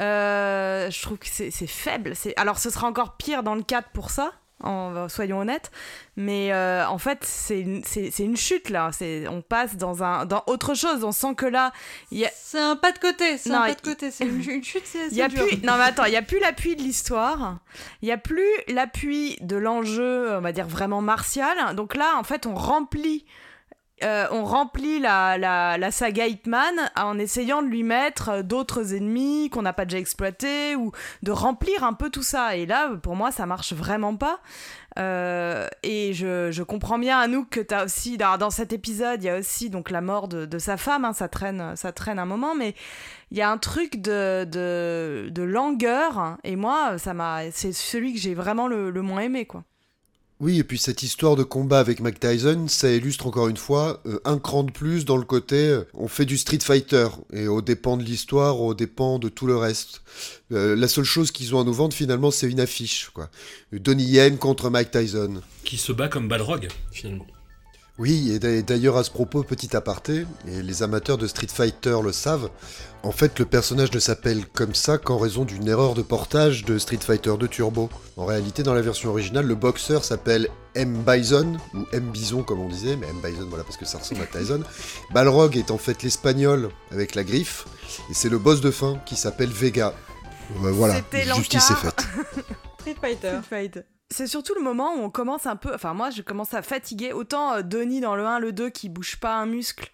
[0.00, 2.14] Euh, je trouve que c'est faible.
[2.36, 4.32] Alors, ce sera encore pire dans le 4 pour ça,
[4.62, 5.70] en, soyons honnêtes.
[6.16, 7.82] Mais euh, en fait, c'est une,
[8.18, 8.90] une, chute là.
[9.28, 11.04] On passe dans, un, dans autre chose.
[11.04, 11.72] On sent que là.
[12.12, 12.26] A...
[12.34, 13.38] C'est un pas de côté.
[13.38, 14.10] C'est un pas de côté.
[14.10, 14.84] C'est une, chute.
[14.84, 15.62] C'est plus...
[15.62, 17.58] Non, mais attends, il n'y a plus l'appui de l'histoire.
[18.02, 21.74] Il n'y a plus l'appui de l'enjeu, on va dire vraiment martial.
[21.74, 23.24] Donc là, en fait, on remplit
[24.02, 29.62] euh, on remplit la, saga Hitman en essayant de lui mettre euh, d'autres ennemis qu'on
[29.62, 30.92] n'a pas déjà exploités ou
[31.22, 32.56] de remplir un peu tout ça.
[32.56, 34.40] Et là, pour moi, ça marche vraiment pas.
[34.98, 39.30] Euh, et je, comprends bien, Anouk, que tu as aussi, dans, cet épisode, il y
[39.30, 42.54] a aussi donc la mort de, sa femme, hein, ça, traîne, ça traîne un moment,
[42.54, 42.74] mais
[43.30, 48.18] il y a un truc de, de, langueur, et moi, ça m'a, c'est celui que
[48.18, 49.62] j'ai vraiment le, le moins aimé, quoi.
[50.40, 54.00] Oui, et puis cette histoire de combat avec Mike Tyson, ça illustre encore une fois
[54.06, 57.46] euh, un cran de plus dans le côté euh, on fait du Street Fighter, et
[57.46, 60.00] au dépend de l'histoire, au dépend de tout le reste.
[60.52, 63.10] Euh, la seule chose qu'ils ont à nous vendre finalement, c'est une affiche.
[63.12, 63.28] quoi.
[63.70, 65.42] Donnie Yen contre Mike Tyson.
[65.62, 67.26] Qui se bat comme Balrog, finalement.
[68.00, 72.12] Oui, et d'ailleurs à ce propos, petit aparté, et les amateurs de Street Fighter le
[72.12, 72.48] savent,
[73.02, 76.78] en fait le personnage ne s'appelle comme ça qu'en raison d'une erreur de portage de
[76.78, 77.90] Street Fighter 2 Turbo.
[78.16, 81.04] En réalité, dans la version originale, le boxeur s'appelle M.
[81.06, 82.10] Bison, ou M.
[82.10, 83.16] Bison comme on disait, mais M.
[83.22, 84.62] Bison voilà parce que ça ressemble à Tyson.
[85.12, 87.66] Balrog est en fait l'espagnol avec la griffe,
[88.08, 89.92] et c'est le boss de fin qui s'appelle Vega.
[90.54, 91.02] voilà,
[91.36, 92.00] justice est faite.
[92.80, 95.72] Street Fighter c'est surtout le moment où on commence un peu.
[95.74, 97.12] Enfin, moi, je commence à fatiguer.
[97.12, 99.90] Autant euh, Denis dans le 1, le 2 qui bouge pas un muscle,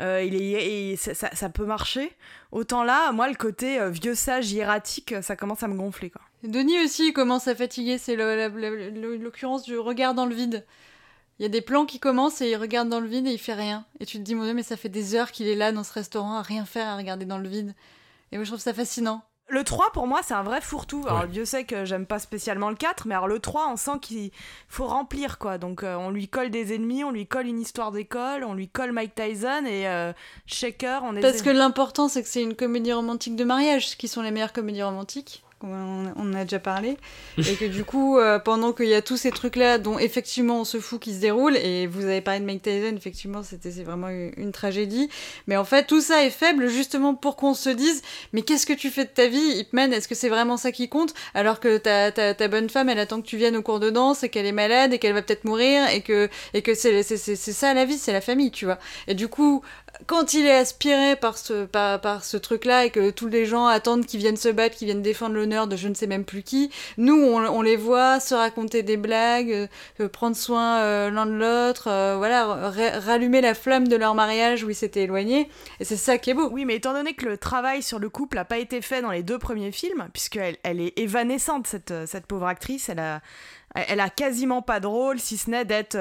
[0.00, 2.12] euh, il est, ça, peut marcher.
[2.50, 6.10] Autant là, moi, le côté euh, vieux sage hiératique, ça commence à me gonfler.
[6.10, 6.22] Quoi.
[6.42, 7.98] Denis aussi commence à fatiguer.
[7.98, 10.64] C'est l'occurrence du regard dans le vide.
[11.38, 13.38] Il y a des plans qui commencent et il regarde dans le vide et il
[13.38, 13.84] fait rien.
[14.00, 15.84] Et tu te dis, mon Dieu, mais ça fait des heures qu'il est là dans
[15.84, 17.74] ce restaurant à rien faire, à regarder dans le vide.
[18.30, 19.22] Et moi, je trouve ça fascinant.
[19.52, 21.04] Le 3, pour moi, c'est un vrai fourre-tout.
[21.06, 23.98] Alors, Dieu sait que j'aime pas spécialement le 4, mais alors le 3, on sent
[24.00, 24.30] qu'il
[24.66, 25.58] faut remplir, quoi.
[25.58, 28.68] Donc, euh, on lui colle des ennemis, on lui colle une histoire d'école, on lui
[28.68, 30.14] colle Mike Tyson et euh,
[30.46, 31.20] Shaker, on est...
[31.20, 34.54] Parce que l'important, c'est que c'est une comédie romantique de mariage, qui sont les meilleures
[34.54, 36.96] comédies romantiques on, a déjà parlé,
[37.38, 40.64] et que du coup, euh, pendant qu'il y a tous ces trucs-là dont effectivement on
[40.64, 43.82] se fout qui se déroulent, et vous avez parlé de Mike Tyson, effectivement, c'était c'est
[43.82, 45.08] vraiment une, tragédie,
[45.46, 48.02] mais en fait, tout ça est faible justement pour qu'on se dise,
[48.32, 50.88] mais qu'est-ce que tu fais de ta vie, Hipman Est-ce que c'est vraiment ça qui
[50.88, 51.14] compte?
[51.34, 53.90] Alors que ta, ta, ta bonne femme, elle attend que tu viennes au cours de
[53.90, 57.02] danse, et qu'elle est malade, et qu'elle va peut-être mourir, et que, et que c'est
[57.02, 58.78] ça la vie, c'est la famille, tu vois.
[59.06, 59.62] Et du coup,
[60.06, 63.66] quand il est aspiré par ce, par, par ce truc-là et que tous les gens
[63.66, 66.42] attendent qu'ils viennent se battre, qu'ils viennent défendre l'honneur de je ne sais même plus
[66.42, 69.68] qui, nous, on, les voit se raconter des blagues,
[70.00, 74.64] euh, prendre soin euh, l'un de l'autre, euh, voilà, rallumer la flamme de leur mariage
[74.64, 75.48] où ils s'étaient éloignés.
[75.80, 76.48] Et c'est ça qui est beau.
[76.50, 79.10] Oui, mais étant donné que le travail sur le couple n'a pas été fait dans
[79.10, 83.20] les deux premiers films, puisqu'elle elle est évanescente, cette, cette pauvre actrice, elle
[83.74, 85.96] elle a quasiment pas de rôle, si ce n'est d'être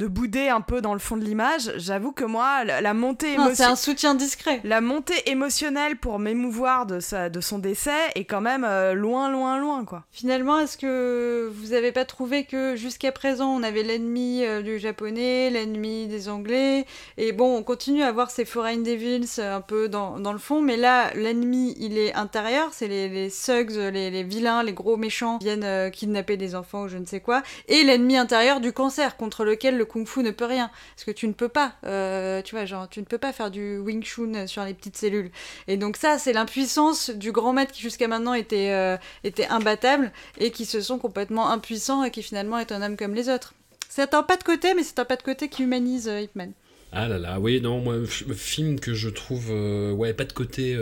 [0.00, 1.72] de bouder un peu dans le fond de l'image.
[1.76, 3.56] J'avoue que moi, la, montée émotionnelle.
[3.56, 4.60] C'est un soutien discret.
[4.64, 9.30] La montée émotionnelle pour m'émouvoir de, sa, de son décès est quand même euh, loin,
[9.30, 10.04] loin, loin, quoi.
[10.10, 14.78] Finalement, est-ce que vous avez pas trouvé que jusqu'à présent, on avait l'ennemi euh, du
[14.78, 16.86] japonais, l'ennemi des anglais,
[17.18, 20.38] et bon, on continue à voir ces Foreign Devils euh, un peu dans, dans le
[20.38, 24.72] fond, mais là, l'ennemi, il est intérieur, c'est les, les thugs, les, les, vilains, les
[24.72, 28.72] gros méchants viennent kidnapper des enfants ou je ne sais quoi, et l'ennemi intérieur du
[28.72, 30.70] cancer contre lequel le kung fu ne peut rien.
[30.94, 33.50] Parce que tu ne peux pas, euh, tu vois, genre, tu ne peux pas faire
[33.50, 35.30] du wing chun sur les petites cellules.
[35.66, 40.12] Et donc ça, c'est l'impuissance du grand maître qui jusqu'à maintenant était, euh, était imbattable
[40.38, 43.54] et qui se sont complètement impuissants et qui finalement est un homme comme les autres.
[43.88, 46.52] C'est un pas de côté, mais c'est un pas de côté qui humanise euh, Hitman.
[46.92, 49.52] Ah là là, oui, non, moi, film que je trouve,
[49.96, 50.76] ouais, pas de côté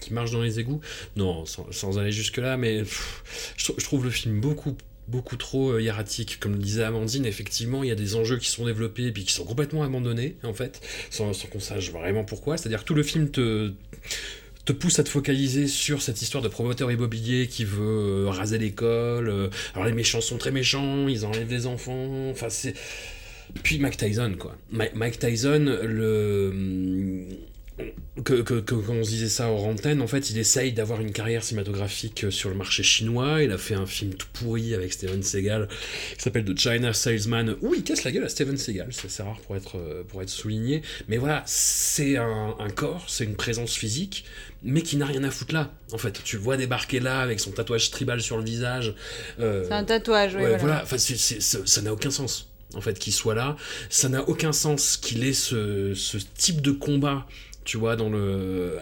[0.00, 0.80] qui marche dans les égouts.
[1.16, 2.84] Non, sans, aller jusque-là, mais
[3.56, 4.76] je, trouve le film beaucoup
[5.08, 6.38] beaucoup trop euh, hiératique.
[6.40, 9.24] Comme le disait Amandine, effectivement, il y a des enjeux qui sont développés et puis
[9.24, 10.80] qui sont complètement abandonnés, en fait,
[11.10, 12.56] sans, qu'on sache vraiment pourquoi.
[12.56, 13.72] C'est-à-dire que tout le film te
[14.64, 18.58] te pousse à te focaliser sur cette histoire de promoteur immobilier qui veut euh, raser
[18.58, 19.28] l'école.
[19.28, 22.30] Euh, alors les méchants sont très méchants, ils enlèvent des enfants.
[22.30, 22.74] Enfin c'est.
[23.64, 24.56] Puis Mike Tyson quoi.
[24.70, 27.26] Mike Tyson le
[28.24, 31.00] que, que, que, quand on se disait ça en antenne, en fait, il essaye d'avoir
[31.00, 33.42] une carrière cinématographique sur le marché chinois.
[33.42, 35.68] Il a fait un film tout pourri avec Steven Seagal
[36.16, 38.88] qui s'appelle The China Salesman, où il casse la gueule à Steven Seagal.
[38.90, 40.82] C'est rare pour être, pour être souligné.
[41.08, 44.24] Mais voilà, c'est un, un, corps, c'est une présence physique,
[44.62, 45.72] mais qui n'a rien à foutre là.
[45.92, 48.94] En fait, tu le vois débarquer là avec son tatouage tribal sur le visage.
[49.40, 50.42] Euh, c'est un tatouage, oui.
[50.42, 53.56] Ouais, voilà, enfin, ça n'a aucun sens en fait qu'il soit là.
[53.90, 57.26] Ça n'a aucun sens qu'il ait ce, ce type de combat
[57.64, 58.78] tu vois, dans le,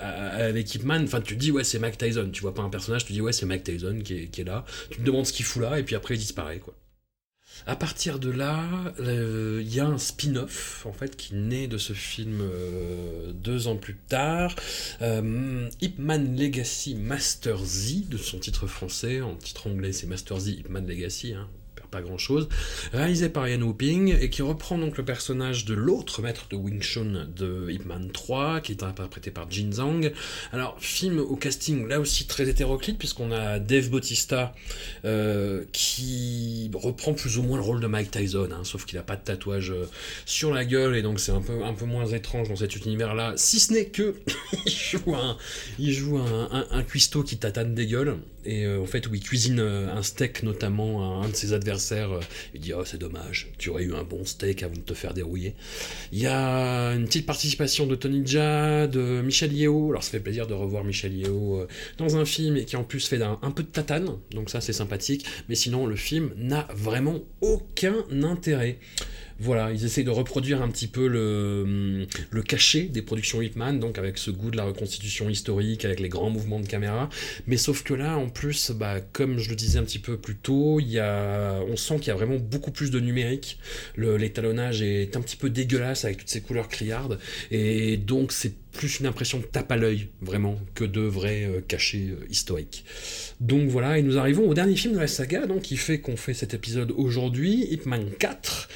[0.57, 3.13] Hitman, enfin, tu te dis, ouais, c'est Mike Tyson, tu vois pas un personnage, tu
[3.13, 5.79] dis, ouais, c'est Mike Tyson qui est, là, tu te demandes ce qu'il fout là,
[5.79, 6.75] et puis après, il disparaît, quoi.
[7.67, 8.65] À partir de là,
[9.01, 13.69] euh, il y a un spin-off en fait qui naît de ce film euh, deux
[13.69, 14.57] ans plus tard,
[15.03, 20.49] euh, Hitman Legacy Master Z de son titre français, en titre anglais c'est Master Z
[20.49, 21.49] Hitman Legacy, hein,
[21.91, 22.49] pas grand chose,
[22.93, 26.83] réalisé par Ian Whooping et qui reprend donc le personnage de l'autre maître de Wing
[26.83, 30.13] Chun de Ip Man 3, qui est interprété par Jin Zhang.
[30.53, 34.55] Alors, film au casting là aussi très hétéroclite, puisqu'on a Dave Bautista
[35.05, 39.03] euh, qui reprend plus ou moins le rôle de Mike Tyson, hein, sauf qu'il n'a
[39.03, 39.87] pas de tatouage euh,
[40.27, 43.73] sur la gueule et donc c'est un peu, moins étrange dans cet univers-là, si ce
[43.73, 44.15] n'est que
[45.79, 49.61] il joue un, cuistot qui tatane des gueules et euh, en fait où il cuisine
[49.61, 52.21] un steak notamment à un de ses adversaires euh,
[52.55, 55.15] il dit Oh, c'est dommage, tu aurais eu un bon steak avant de te faire
[55.15, 55.55] dérouiller.
[56.13, 59.91] Il y a une petite participation de Tony Jaa, de Michel Yeo.
[59.91, 61.67] Alors, ça fait plaisir de revoir Michel Yeo euh,
[61.99, 64.73] dans un film et qui en plus fait un peu de tatane, donc ça, c'est
[64.73, 65.27] sympathique.
[65.49, 68.79] Mais sinon, le film n'a vraiment aucun intérêt.
[69.41, 73.81] Voilà, ils essayent de reproduire un petit peu le, hum, le cachet des productions Hitman,
[73.81, 77.09] donc avec ce goût de la reconstitution historique, avec les grands mouvements de caméra.
[77.47, 80.37] Mais sauf que là, en plus, bah, comme je le disais un petit peu plus
[80.37, 83.59] tôt, il y a, on sent qu'il y a vraiment beaucoup plus de numérique.
[83.97, 87.19] L'étalonnage est un petit peu dégueulasse avec toutes ces couleurs criardes.
[87.51, 91.61] Et donc, c'est plus une impression de tape à l'œil, vraiment, que de vrais euh,
[91.61, 92.85] cachets euh, historiques.
[93.41, 96.17] Donc voilà, et nous arrivons au dernier film de la saga, donc qui fait qu'on
[96.17, 98.69] fait cet épisode aujourd'hui, Hitman 4,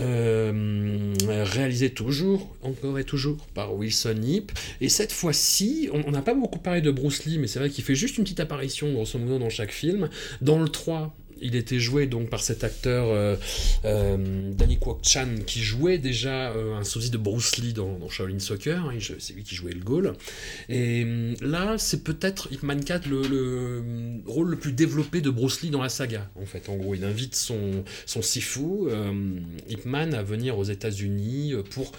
[0.00, 4.52] euh, réalisé toujours, encore et toujours, par Wilson Yip.
[4.80, 7.84] Et cette fois-ci, on n'a pas beaucoup parlé de Bruce Lee, mais c'est vrai qu'il
[7.84, 10.08] fait juste une petite apparition, grosso modo, dans chaque film.
[10.40, 13.36] Dans le 3, il était joué donc par cet acteur euh,
[13.84, 18.38] euh, Danny Kwok Chan qui jouait déjà euh, un sosie de Bruce Lee dans, Shaolin
[18.38, 18.84] Soccer.
[18.84, 20.14] Hein, c'est lui qui jouait le goal.
[20.68, 21.06] Et
[21.40, 23.82] là, c'est peut-être Hitman 4 le,
[24.26, 26.28] rôle le plus développé de Bruce Lee dans la saga.
[26.36, 28.88] En fait, en gros, il invite son, son sifu,
[29.68, 31.92] Hitman, à venir aux États-Unis pour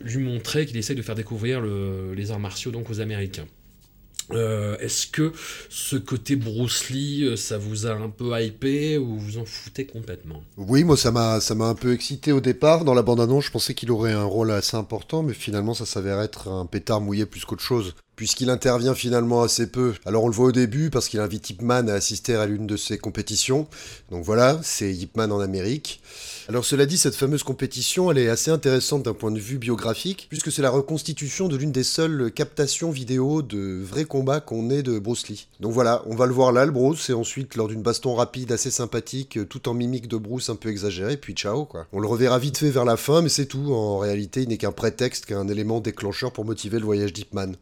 [0.00, 3.46] lui montrer qu'il essaye de faire découvrir les arts martiaux donc aux Américains.
[4.30, 5.32] Euh, est-ce que
[5.68, 9.86] ce côté Bruce Lee, euh, ça vous a un peu hypé ou vous en foutez
[9.86, 10.42] complètement?
[10.56, 12.84] Oui, moi ça m'a ça m'a un peu excité au départ.
[12.84, 16.20] Dans la bande-annonce, je pensais qu'il aurait un rôle assez important, mais finalement ça s'avère
[16.20, 19.94] être un pétard mouillé plus qu'autre chose puisqu'il intervient finalement assez peu.
[20.06, 22.76] Alors on le voit au début parce qu'il invite Hipman à assister à l'une de
[22.76, 23.66] ses compétitions.
[24.10, 26.00] Donc voilà, c'est Hipman en Amérique.
[26.46, 30.26] Alors cela dit, cette fameuse compétition, elle est assez intéressante d'un point de vue biographique,
[30.28, 34.82] puisque c'est la reconstitution de l'une des seules captations vidéo de vrais combats qu'on ait
[34.82, 35.48] de Bruce Lee.
[35.60, 38.52] Donc voilà, on va le voir là, le Bruce, et ensuite lors d'une baston rapide
[38.52, 41.86] assez sympathique, tout en mimique de Bruce un peu exagéré, puis ciao quoi.
[41.94, 43.72] On le reverra vite fait vers la fin, mais c'est tout.
[43.72, 47.54] En réalité, il n'est qu'un prétexte, qu'un élément déclencheur pour motiver le voyage d'Hipman.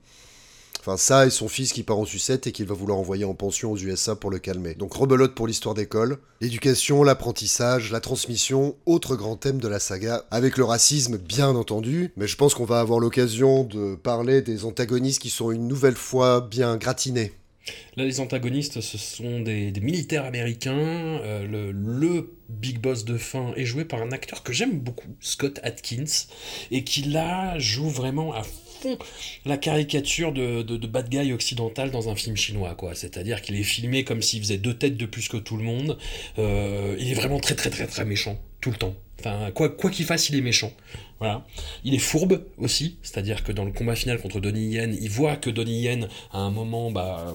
[0.84, 3.34] Enfin, ça et son fils qui part en sucette et qu'il va vouloir envoyer en
[3.34, 4.74] pension aux USA pour le calmer.
[4.74, 6.18] Donc rebelote pour l'histoire d'école.
[6.40, 12.10] L'éducation, l'apprentissage, la transmission, autre grand thème de la saga, avec le racisme bien entendu,
[12.16, 15.94] mais je pense qu'on va avoir l'occasion de parler des antagonistes qui sont une nouvelle
[15.94, 17.30] fois bien gratinés.
[17.96, 20.72] Là, les antagonistes, ce sont des, militaires américains.
[20.74, 25.14] Euh, le, le, big boss de fin est joué par un acteur que j'aime beaucoup,
[25.20, 26.26] Scott Atkins,
[26.72, 28.42] et qui là joue vraiment à
[29.44, 32.94] la caricature de, de, bad guy occidental dans un film chinois, quoi.
[32.94, 35.98] C'est-à-dire qu'il est filmé comme s'il faisait deux têtes de plus que tout le monde.
[36.38, 38.94] Euh, il est vraiment très très très très méchant, tout le temps.
[39.20, 40.72] Enfin, quoi qu'il fasse, il est méchant.
[41.22, 41.44] Voilà.
[41.84, 45.36] Il est fourbe aussi, c'est-à-dire que dans le combat final contre Donnie Yen, il voit
[45.36, 47.32] que Donnie Yen, à un moment, bah,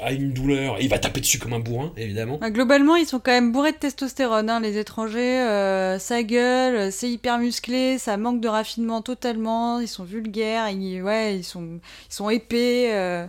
[0.00, 2.38] a une douleur et il va taper dessus comme un bourrin, évidemment.
[2.38, 5.40] Bah, globalement, ils sont quand même bourrés de testostérone, hein, les étrangers.
[5.40, 11.02] Euh, ça gueule, c'est hyper musclé, ça manque de raffinement totalement, ils sont vulgaires, ils,
[11.02, 12.92] ouais, ils, sont, ils sont épais.
[12.92, 13.26] Euh,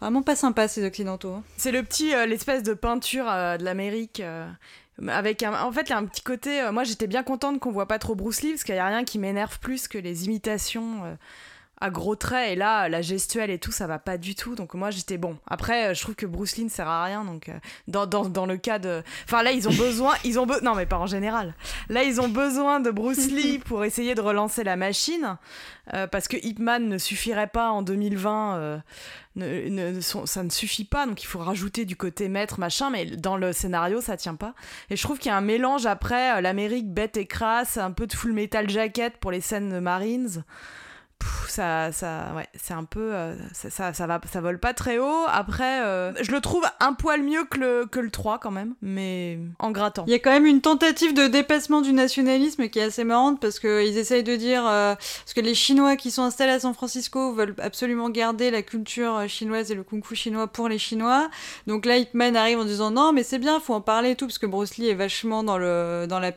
[0.00, 1.34] vraiment pas sympa ces occidentaux.
[1.34, 1.42] Hein.
[1.58, 4.22] C'est le petit, euh, l'espèce de peinture de l'Amérique
[5.06, 6.60] avec un, en fait, il y a un petit côté.
[6.60, 8.86] Euh, moi, j'étais bien contente qu'on voit pas trop Bruce Lee parce qu'il y a
[8.86, 11.14] rien qui m'énerve plus que les imitations euh,
[11.80, 12.52] à gros traits.
[12.52, 14.54] Et là, la gestuelle et tout, ça va pas du tout.
[14.54, 15.36] Donc moi, j'étais bon.
[15.46, 17.24] Après, euh, je trouve que Bruce Lee ne sert à rien.
[17.24, 17.50] Donc
[17.86, 20.86] dans, dans, dans, le cas de, enfin là, ils ont besoin, ils ont non mais
[20.86, 21.54] pas en général.
[21.88, 25.36] Là, ils ont besoin de Bruce Lee pour essayer de relancer la machine.
[25.94, 28.78] Euh, parce que Hitman ne suffirait pas en 2020, euh,
[29.36, 33.36] ne, ça ne suffit pas, donc il faut rajouter du côté maître, machin, mais dans
[33.36, 34.54] le scénario, ça tient pas.
[34.90, 37.92] Et je trouve qu'il y a un mélange après, euh, l'Amérique bête et crasse, un
[37.92, 40.44] peu de full metal jacket pour les scènes de Marines
[41.48, 45.24] ça, ça, ouais, c'est un peu, euh, ça, ça, va, ça vole pas très haut.
[45.28, 48.74] Après, euh, je le trouve un poil mieux que le, que le 3 quand même,
[48.82, 50.04] mais en grattant.
[50.06, 53.40] Il y a quand même une tentative de dépassement du nationalisme qui est assez marrante
[53.40, 56.74] parce qu'ils essayent de dire, euh, parce que les Chinois qui sont installés à San
[56.74, 61.28] Francisco veulent absolument garder la culture chinoise et le kung-fu chinois pour les Chinois.
[61.66, 64.26] Donc là, Hitman arrive en disant non, mais c'est bien, faut en parler et tout,
[64.26, 66.32] parce que Bruce Lee est vachement dans, le, dans la,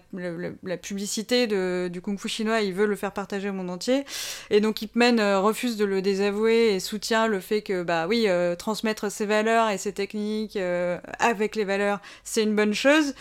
[0.63, 4.05] la publicité de, du kung-fu chinois, il veut le faire partager au monde entier.
[4.49, 8.07] Et donc, donc Hipman euh, refuse de le désavouer et soutient le fait que bah
[8.07, 12.73] oui euh, transmettre ses valeurs et ses techniques euh, avec les valeurs c'est une bonne
[12.73, 13.13] chose.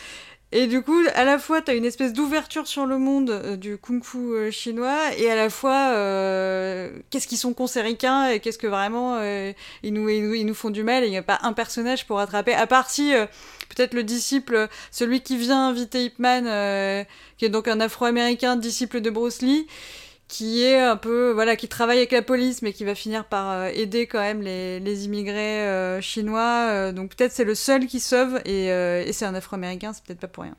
[0.53, 3.79] Et du coup, à la fois, tu as une espèce d'ouverture sur le monde du
[3.79, 5.93] kung-fu chinois, et à la fois,
[7.09, 9.23] qu'est-ce qu'ils sont conséricains, et qu'est-ce que vraiment
[9.85, 12.19] ils, nous, ils, nous, font du mal, et il n'y a pas un personnage pour
[12.19, 13.13] attraper, à part si,
[13.69, 17.05] peut-être le disciple, celui qui vient inviter Ipman,
[17.39, 19.69] qui est donc un afro-américain, disciple de Bruce Lee,
[20.31, 23.51] qui est un peu voilà qui travaille avec la police mais qui va finir par
[23.51, 27.87] euh, aider quand même les, les immigrés euh, chinois euh, donc peut-être c'est le seul
[27.87, 30.57] qui sauve et, et c'est un afro-américain c'est peut-être pas pour rien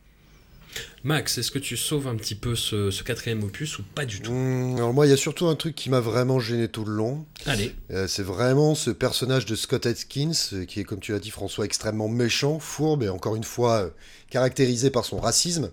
[1.03, 4.21] Max, est-ce que tu sauves un petit peu ce, ce quatrième opus ou pas du
[4.21, 4.31] tout?
[4.31, 6.93] Mmh, Alors moi, il y a surtout un truc qui m'a vraiment gêné tout le
[6.93, 7.25] long.
[7.45, 7.75] Allez.
[8.07, 10.31] c'est vraiment ce personnage de Scott Atkins,
[10.69, 13.91] qui est, comme tu l'as dit François, extrêmement méchant, fourbe et encore une fois
[14.29, 15.71] caractérisé par son racisme.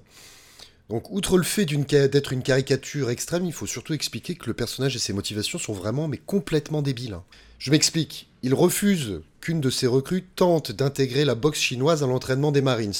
[0.90, 4.96] Donc, outre le fait d'être une caricature extrême, il faut surtout expliquer que le personnage
[4.96, 7.12] et ses motivations sont vraiment mais complètement débiles.
[7.12, 7.24] Hein.
[7.58, 8.28] Je m'explique.
[8.42, 12.94] Il refuse qu'une de ses recrues tente d'intégrer la boxe chinoise à l'entraînement des Marines.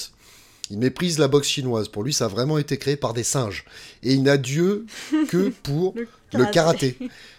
[0.69, 1.87] Il méprise la boxe chinoise.
[1.87, 3.65] Pour lui, ça a vraiment été créé par des singes.
[4.03, 4.85] Et il n'a Dieu
[5.29, 5.95] que pour
[6.37, 6.95] le karaté.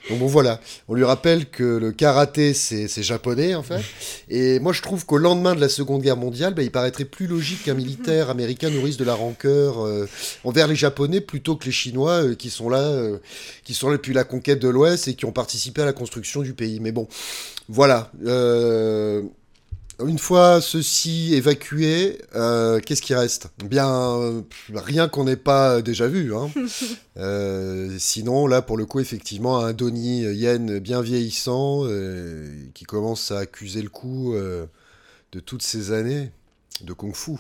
[0.09, 3.83] Donc bon voilà, on lui rappelle que le karaté c'est japonais en fait.
[4.29, 7.27] Et moi je trouve qu'au lendemain de la Seconde Guerre mondiale, bah, il paraîtrait plus
[7.27, 10.09] logique qu'un militaire américain nourrisse de la rancœur euh,
[10.45, 13.19] envers les Japonais plutôt que les Chinois euh, qui sont là, euh,
[13.65, 16.43] qui sont là depuis la conquête de l'Ouest et qui ont participé à la construction
[16.43, 16.81] du pays.
[16.81, 17.07] Mais bon,
[17.69, 18.11] voilà.
[20.07, 23.49] Une fois ceci évacué, euh, qu'est-ce qui reste?
[23.65, 26.35] Bien, rien qu'on n'ait pas déjà vu.
[26.35, 26.51] Hein.
[27.17, 33.31] Euh, sinon, là, pour le coup, effectivement, un Donnie Yen bien vieillissant euh, qui commence
[33.31, 36.31] à accuser le coup de toutes ces années
[36.83, 37.33] de kung-fu.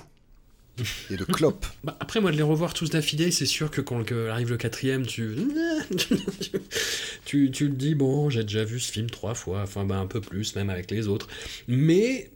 [1.08, 1.64] et de clopes.
[1.84, 5.06] Bah, après, moi, de les revoir tous d'affilée, c'est sûr que quand arrive le quatrième,
[5.06, 5.34] tu...
[7.24, 10.06] tu, tu le dis, bon, j'ai déjà vu ce film trois fois, enfin, bah, un
[10.06, 11.28] peu plus, même avec les autres.
[11.68, 12.30] Mais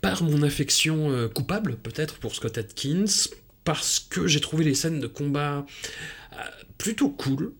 [0.00, 3.04] par mon affection euh, coupable, peut-être, pour Scott Atkins,
[3.64, 5.66] parce que j'ai trouvé les scènes de combat
[6.32, 6.36] euh,
[6.78, 7.52] plutôt cool,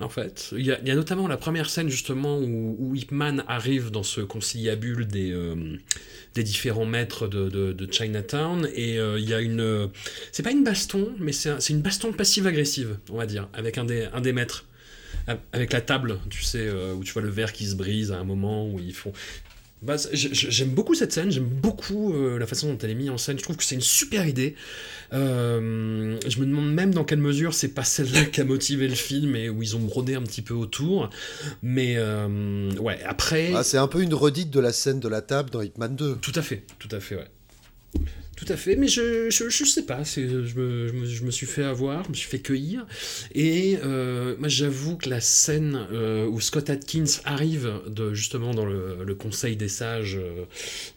[0.00, 0.50] en fait.
[0.56, 2.94] Il y, a, notamment la première scène justement où, où
[3.48, 5.78] arrive dans ce conciliabule des, euh,
[6.34, 9.88] des différents maîtres de, Chinatown et il y a une...
[10.32, 14.08] c'est pas une baston, mais c'est une baston passive-agressive, on va dire, avec un des,
[14.12, 14.66] un des maîtres
[15.52, 18.24] avec la table, tu sais, où tu vois le verre qui se brise à un
[18.24, 19.12] moment, où ils font...
[19.82, 23.38] Bah, j'aime beaucoup cette scène, j'aime beaucoup la façon dont elle est mise en scène,
[23.38, 24.56] je trouve que c'est une super idée.
[25.12, 28.94] Euh, je me demande même dans quelle mesure c'est pas celle-là qui a motivé le
[28.94, 31.10] film et où ils ont brodé un petit peu autour.
[31.62, 33.52] Mais euh, ouais, après.
[33.54, 36.16] Ah, c'est un peu une redite de la scène de la table dans Hitman 2.
[36.16, 38.00] Tout à fait, tout à fait, ouais.
[38.36, 41.30] Tout à fait, mais je, je, je sais pas, je me, je, me, je me
[41.30, 42.86] suis fait avoir, je me suis fait cueillir,
[43.34, 48.66] et euh, moi j'avoue que la scène euh, où Scott Atkins arrive de, justement dans
[48.66, 50.44] le, le conseil des sages, euh,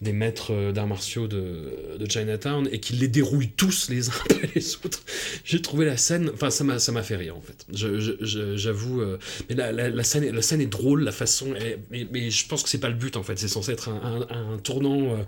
[0.02, 4.50] des maîtres d'arts martiaux de, de, Chinatown, et qu'il les dérouille tous les uns après
[4.54, 5.02] les autres,
[5.46, 9.02] j'ai trouvé la scène, enfin ça m'a fait rire en fait, j'avoue,
[9.50, 11.54] mais la, la, scène, la scène est drôle, la façon,
[11.90, 14.28] mais, mais, je pense que c'est pas le but en fait, c'est censé être un,
[14.30, 15.26] un tournant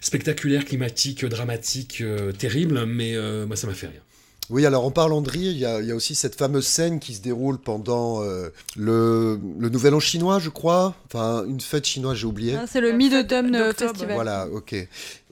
[0.00, 1.51] spectaculaire, climatique, dramatique
[2.00, 4.02] euh, terrible, mais euh, moi ça m'a fait rire.
[4.50, 7.22] Oui, alors en parlant de rire, il y, a aussi cette fameuse scène qui se
[7.22, 10.94] déroule pendant euh, le, Nouvel An chinois, je crois.
[11.06, 12.56] Enfin, une fête chinoise, j'ai oublié.
[12.56, 14.14] Ah, c'est le Mid-Autumn Festival.
[14.14, 14.74] Voilà, ok.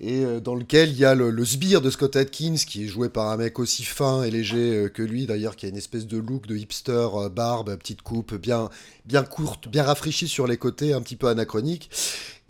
[0.00, 3.28] Et dans lequel il y a le, sbire de Scott Atkins, qui est joué par
[3.28, 6.46] un mec aussi fin et léger que lui, d'ailleurs, qui a une espèce de look
[6.46, 8.70] de hipster, barbe, petite coupe, bien,
[9.04, 11.90] bien courte, bien rafraîchie sur les côtés, un petit peu anachronique.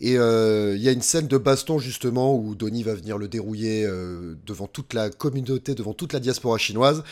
[0.01, 3.29] Et euh, il y a une scène de baston justement où Donnie va venir le
[3.29, 7.05] dérouiller euh, devant toute la communauté, devant toute la diaspora chinoise.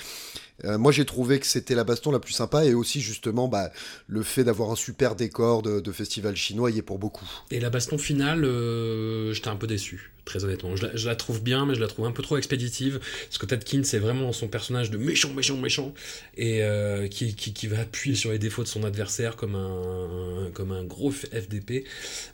[0.65, 3.71] Euh, moi j'ai trouvé que c'était la baston la plus sympa et aussi justement bah,
[4.09, 7.29] le fait d'avoir un super décor de, de, festival chinois y est pour beaucoup.
[7.51, 8.43] Et la baston finale,
[9.33, 10.77] j'étais un peu déçu très honnêtement.
[10.77, 13.01] Je la, trouve bien, mais je la trouve un peu trop expéditive.
[13.31, 15.95] Scott Atkins, c'est vraiment son personnage de méchant, méchant, méchant,
[16.37, 20.71] et euh, qui, qui, va appuyer sur les défauts de son adversaire comme un, comme
[20.71, 21.85] un gros FDP.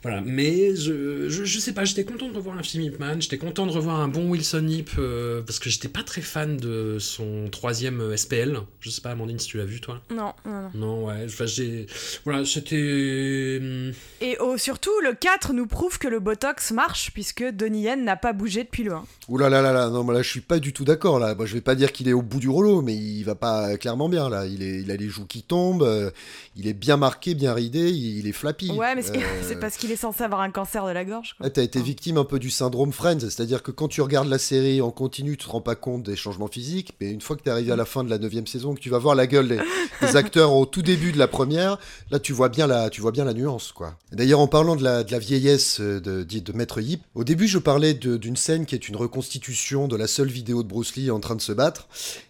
[0.03, 3.65] Voilà, mais je, je, sais pas, j'étais content de revoir un film Hipman, j'étais content
[3.65, 7.47] de revoir un bon Wilson Hip, euh, parce que j'étais pas très fan de son
[7.49, 8.59] troisième SPL.
[8.81, 10.71] Je sais pas, Amandine, si tu l'as vu, toi Non, non, non.
[10.73, 11.85] Non, ouais, enfin, j'ai.
[12.25, 13.59] Voilà, c'était.
[13.61, 13.91] Hmm.
[14.19, 18.63] Et surtout, le 4 nous prouve que le Botox marche, puisque Denis n'a pas bougé
[18.63, 19.03] depuis le 1.
[19.27, 21.35] Ouh là là là là, non, mais là je suis pas du tout d'accord là.
[21.35, 23.77] Moi, je vais pas dire qu'il est au bout du rouleau, mais il va pas
[23.77, 24.45] clairement bien là.
[24.45, 26.11] Il, est, il a les joues qui tombent, euh,
[26.55, 28.71] il est bien marqué, bien ridé, il, est flappy.
[28.71, 29.01] Ouais, mais
[29.41, 31.35] c'est euh, parce qu'il est censé avoir un cancer de la gorge.
[31.53, 34.37] Tu as été victime un peu du syndrome Friends, c'est-à-dire que quand tu regardes la
[34.37, 37.43] série en continu, tu te rends pas compte des changements physiques, mais une fois que
[37.43, 39.27] tu es arrivé à la fin de la 9 saison, que tu vas voir la
[39.27, 39.47] gueule
[40.01, 41.77] des, acteurs au tout début de la première,
[42.11, 43.97] là tu vois bien la, tu vois bien la nuance quoi.
[44.11, 47.47] D'ailleurs, en parlant de la, de la vieillesse de, de, de Maître Yip, au début
[47.47, 51.11] je parlais d'une scène qui est une reconstitution de la seule vidéo de Bruce Lee
[51.11, 51.87] en train de se battre.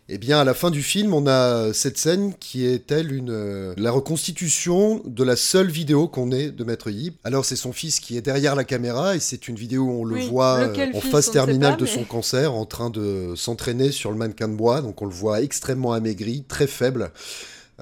[0.07, 3.11] Et eh bien, à la fin du film, on a cette scène qui est elle
[3.11, 7.17] une euh, la reconstitution de la seule vidéo qu'on ait de Maître Yip.
[7.23, 10.05] Alors, c'est son fils qui est derrière la caméra et c'est une vidéo où on
[10.05, 14.17] le voit euh, en phase terminale de son cancer, en train de s'entraîner sur le
[14.17, 14.81] mannequin de bois.
[14.81, 17.11] Donc, on le voit extrêmement amaigri, très faible.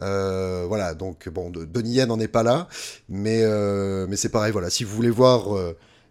[0.01, 2.69] Euh, voilà, donc bon, Donnie Yen n'en est pas là,
[3.09, 3.43] mais,
[4.07, 5.49] mais c'est pareil, voilà, si vous voulez voir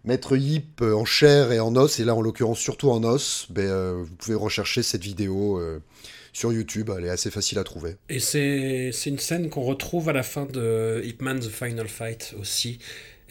[0.05, 3.47] Maître Yip euh, en chair et en os, et là en l'occurrence surtout en os,
[3.49, 5.79] ben, euh, vous pouvez rechercher cette vidéo euh,
[6.33, 7.95] sur YouTube, elle est assez facile à trouver.
[8.09, 12.35] Et c'est une scène qu'on retrouve à la fin de Ip Man The Final Fight
[12.39, 12.79] aussi.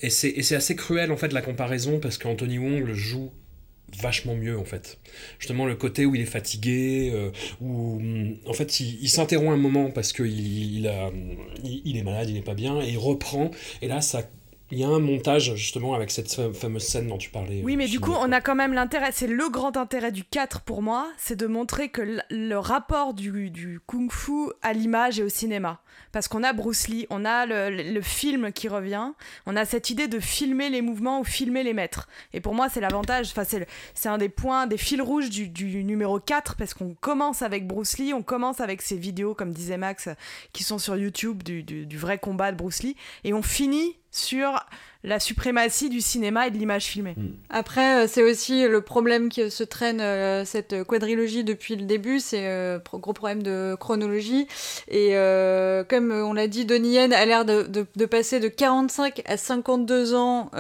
[0.00, 3.30] Et c'est assez cruel en fait la comparaison parce qu'Anthony Wong le joue
[4.00, 4.98] vachement mieux en fait.
[5.38, 9.90] Justement le côté où il est fatigué, où mm, en fait il, s'interrompt un moment
[9.90, 10.92] parce qu'il il,
[11.62, 13.50] il, est malade, il n'est pas bien, et il reprend,
[13.80, 14.22] et là ça
[14.72, 17.60] il y a un montage justement avec cette fameuse scène dont tu parlais.
[17.62, 20.62] Oui, mais du coup, on a quand même l'intérêt, c'est le grand intérêt du 4
[20.62, 22.00] pour moi, c'est de montrer que
[22.30, 25.82] le, rapport du, du kung-fu à l'image et au cinéma.
[26.10, 29.12] Parce qu'on a Bruce Lee, on a le, film qui revient,
[29.44, 32.08] on a cette idée de filmer les mouvements ou filmer les maîtres.
[32.32, 35.84] Et pour moi, c'est l'avantage, enfin, c'est un des points, des fils rouges du, du
[35.84, 39.76] numéro 4, parce qu'on commence avec Bruce Lee, on commence avec ces vidéos, comme disait
[39.76, 40.08] Max,
[40.54, 44.60] qui sont sur YouTube, du, du vrai combat de Bruce Lee, et on finit sur
[45.04, 47.14] la suprématie du cinéma et de l'image filmée.
[47.16, 47.30] Mm.
[47.50, 52.20] Après, euh, c'est aussi le problème qui se traîne euh, cette quadrilogie depuis le début,
[52.20, 54.46] c'est un gros problème de chronologie.
[54.88, 55.14] Et
[55.88, 60.14] comme on l'a dit, Donnie Yen a l'air de, de, passer de 45 à 52
[60.14, 60.50] ans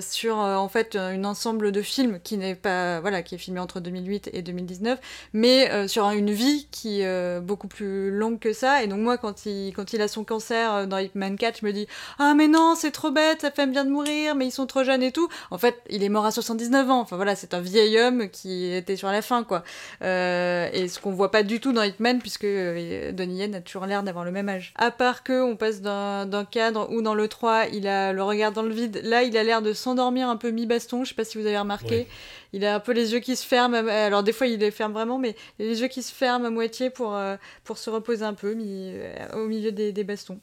[0.00, 3.80] sur en fait un ensemble de films qui n'est pas voilà qui est filmé entre
[3.80, 4.98] 2008 et 2019,
[5.32, 8.82] mais sur une vie qui est beaucoup plus longue que ça.
[8.82, 11.72] Et donc moi, quand il quand il a son cancer dans Hitman 4, je me
[11.72, 11.86] dis
[12.18, 14.84] ah mais non c'est trop bête, sa femme vient de mourir, mais ils sont trop
[14.84, 15.28] jeunes et tout.
[15.50, 17.00] En fait, il est mort à 79 ans.
[17.00, 19.62] Enfin voilà, c'est un vieil homme qui était sur la fin, quoi.
[20.02, 23.60] Euh, et ce qu'on voit pas du tout dans Hitman, puisque euh, Donnie Yen a
[23.60, 24.72] toujours l'air d'avoir le même âge.
[24.76, 28.52] À part que on passe d'un cadre où dans le 3, il a le regard
[28.52, 29.00] dans le vide.
[29.04, 31.04] Là, il a l'air de s'endormir un peu mi-baston.
[31.04, 32.06] Je sais pas si vous avez remarqué.
[32.54, 33.74] Il a un peu les yeux qui se ferment.
[33.88, 36.46] Alors des fois, il les ferme vraiment, mais il a les yeux qui se ferment
[36.46, 40.38] à moitié pour, euh, pour se reposer un peu au milieu des, des bastons.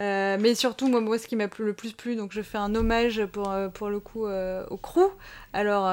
[0.00, 2.74] Euh, mais surtout, moi, moi, ce qui m'a le plus plu, donc je fais un
[2.74, 5.12] hommage pour, euh, pour le coup euh, au crew.
[5.54, 5.88] Alors,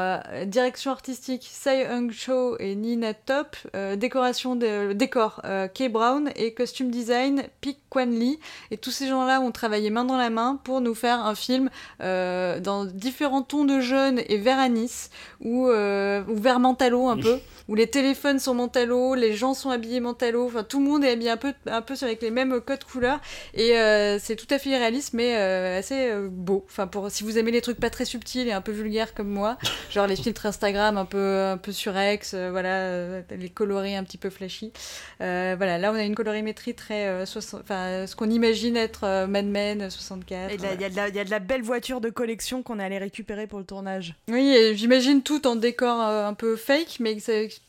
[0.47, 3.55] direction artistique, Sai Hung Cho et Nina Top.
[3.95, 5.41] décoration de, décor,
[5.73, 6.31] Kay Brown.
[6.35, 8.39] Et costume design, Pik Kwan Lee.
[8.71, 11.69] Et tous ces gens-là ont travaillé main dans la main pour nous faire un film
[11.99, 17.39] dans différents tons de jaune et vert anis, ou, ou vert mentalo un peu
[17.71, 21.11] où les téléphones sont mentalo, les gens sont habillés mentalo, enfin tout le monde est
[21.11, 23.21] habillé un peu, un peu avec les mêmes codes couleurs
[23.53, 26.65] et euh, c'est tout à fait irréaliste mais euh, assez euh, beau.
[26.67, 29.29] Enfin pour si vous aimez les trucs pas très subtils et un peu vulgaires comme
[29.29, 29.50] moi,
[29.91, 34.29] genre les filtres Instagram un peu un peu surex, voilà les coloris un petit peu
[34.29, 34.71] flashy.
[35.19, 40.53] voilà là on a une colorimétrie très enfin ce qu'on imagine être Mad Men 64.
[40.53, 43.59] Il y, y, a de la belle voiture de collection qu'on est allé récupérer pour
[43.59, 44.15] le tournage.
[44.29, 47.17] Oui, j'imagine tout en décor un peu fake mais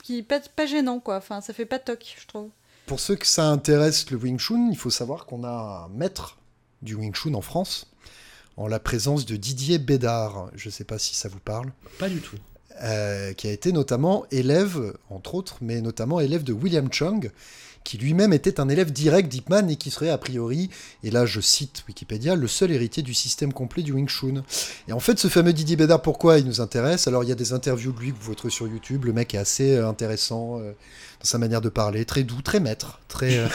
[0.02, 1.16] qui pas, pas gênant, quoi.
[1.16, 2.50] Enfin, ça fait pas toc, je trouve.
[2.86, 6.38] Pour ceux que ça intéresse le Wing Chun, il faut savoir qu'on a un maître
[6.82, 7.91] du Wing Chun en France,
[8.62, 10.50] en la présence de Didier Bédard.
[10.54, 11.72] Je sais pas si ça vous parle.
[11.98, 12.36] Pas du tout.
[12.82, 17.30] Euh, qui a été notamment élève, entre autres, mais notamment élève de William Chung,
[17.84, 20.70] qui lui-même était un élève direct d'Ipman et qui serait a priori,
[21.02, 24.42] et là je cite Wikipédia, le seul héritier du système complet du Wing Chun.
[24.88, 27.08] Et en fait, ce fameux Didier Bédard, pourquoi il nous intéresse?
[27.08, 29.34] Alors il y a des interviews de lui que vous trouvez sur YouTube, le mec
[29.34, 30.72] est assez euh, intéressant euh,
[31.20, 33.38] dans sa manière de parler, très doux, très maître, très...
[33.38, 33.48] Euh,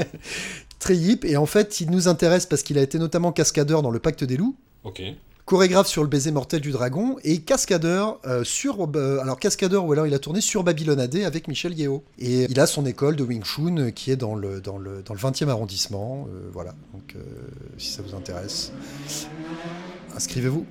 [0.78, 3.90] très hip, et en fait, il nous intéresse parce qu'il a été notamment cascadeur dans
[3.90, 4.56] le Pacte des loups.
[4.84, 5.02] Ok
[5.46, 9.92] chorégraphe sur le baiser mortel du dragon et cascadeur euh, sur euh, alors cascadeur ou
[9.92, 13.14] alors il a tourné sur Babylon AD avec Michel Yeo et il a son école
[13.14, 16.74] de Wing Chun euh, qui est dans le dans le dans le 20e arrondissement voilà.
[16.92, 17.14] Donc
[17.78, 18.72] si ça vous intéresse
[20.16, 20.66] inscrivez-vous.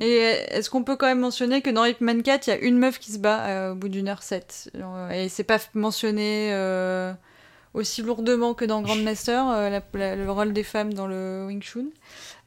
[0.00, 2.78] Et est-ce qu'on peut quand même mentionner que dans Hitman 4 il y a une
[2.78, 4.72] meuf qui se bat au bout d'une heure 7
[5.14, 6.52] et c'est pas mentionné
[7.72, 9.42] aussi lourdement que dans Grandmaster
[9.94, 11.86] le rôle des femmes dans le Wing Chun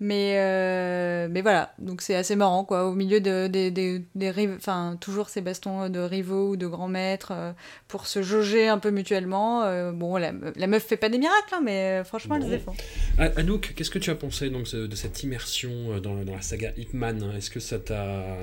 [0.02, 2.86] mais, euh, mais voilà, donc c'est assez marrant, quoi.
[2.86, 7.32] Au milieu de, des des enfin, toujours ces bastons de rivaux ou de grands maîtres
[7.32, 7.54] euh,
[7.88, 9.64] pour se jauger un peu mutuellement.
[9.64, 12.76] Euh, bon, la, la, meuf fait pas des miracles, hein, mais franchement, elle les défend.
[13.18, 17.32] Anouk, qu'est-ce que tu as pensé donc, de cette immersion dans, dans la saga Hitman?
[17.38, 18.38] Est-ce que ça t'a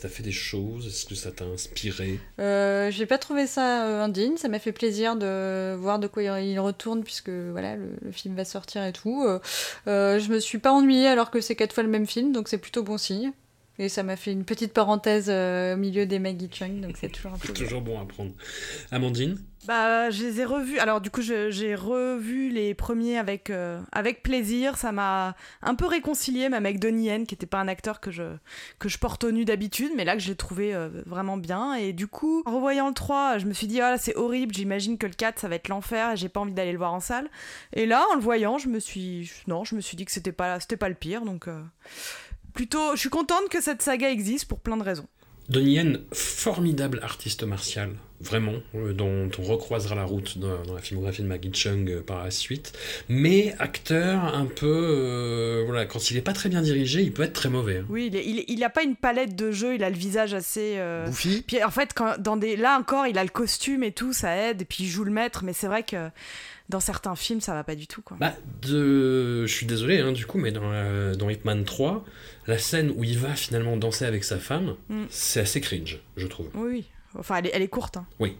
[0.00, 0.86] ça fait des choses?
[0.86, 2.20] Est-ce que ça t'a inspiré?
[2.38, 4.36] Euh, J'ai pas trouvé ça indigne.
[4.36, 8.44] Ça m'a fait plaisir de voir de quoi il retourne, puisque voilà, le, film va
[8.44, 9.26] sortir et tout.
[9.86, 12.48] Euh, je me suis pas ennuyée alors que c'est quatre fois le même film, donc
[12.48, 13.32] c'est plutôt bon signe.
[13.80, 17.10] Et ça m'a fait une petite parenthèse euh, au milieu des Maggie Chung, donc c'est
[17.10, 17.52] toujours un peu.
[17.52, 18.32] toujours bon à prendre.
[18.90, 19.38] Amandine?
[19.66, 20.78] Bah, je les ai revus.
[20.78, 24.76] Alors, du coup, j'ai revu les premiers avec, euh, avec plaisir.
[24.76, 28.10] Ça m'a un peu réconcilié, même avec Donnie Yen, qui n'était pas un acteur que
[28.10, 28.22] je,
[28.78, 31.74] que je porte au nu d'habitude, mais là que j'ai trouvé euh, vraiment bien.
[31.74, 34.54] Et du coup, en revoyant le 3, je me suis dit, ah là, c'est horrible.
[34.54, 36.94] J'imagine que le 4, ça va être l'enfer et j'ai pas envie d'aller le voir
[36.94, 37.28] en salle.
[37.72, 39.30] Et là, en le voyant, je me suis.
[39.48, 41.22] Non, je me suis dit que c'était pas, pas le pire.
[41.22, 41.60] Donc, euh,
[42.54, 45.08] plutôt, je suis contente que cette saga existe pour plein de raisons.
[45.48, 51.22] Donnie Yen, formidable artiste martial, vraiment, euh, dont on recroisera la route dans, la filmographie
[51.22, 52.72] de Maggie Chung euh, par la suite,
[53.08, 57.22] mais acteur un peu, euh, voilà, quand il n'est pas très bien dirigé, il peut
[57.22, 57.78] être très mauvais.
[57.78, 57.86] Hein.
[57.88, 60.78] Oui, il n'a pas une palette de jeu, il a le visage assez...
[61.06, 62.56] Bouffi Puis en fait, quand, dans des...
[62.56, 65.12] là encore, il a le costume et tout, ça aide, et puis il joue le
[65.12, 66.10] maître, mais c'est vrai que
[66.68, 68.02] dans certains films, ça va pas du tout.
[68.02, 68.16] Quoi.
[68.20, 69.46] Bah, de...
[69.46, 72.04] Je suis désolé, hein, du coup, mais dans, dans Hitman 3,
[72.46, 75.04] la scène où il va finalement danser avec sa femme, mm.
[75.08, 76.48] c'est assez cringe, je trouve.
[76.54, 76.84] Oui, oui.
[77.18, 77.96] Enfin, elle est, elle est courte.
[77.96, 78.06] Hein.
[78.18, 78.36] Oui.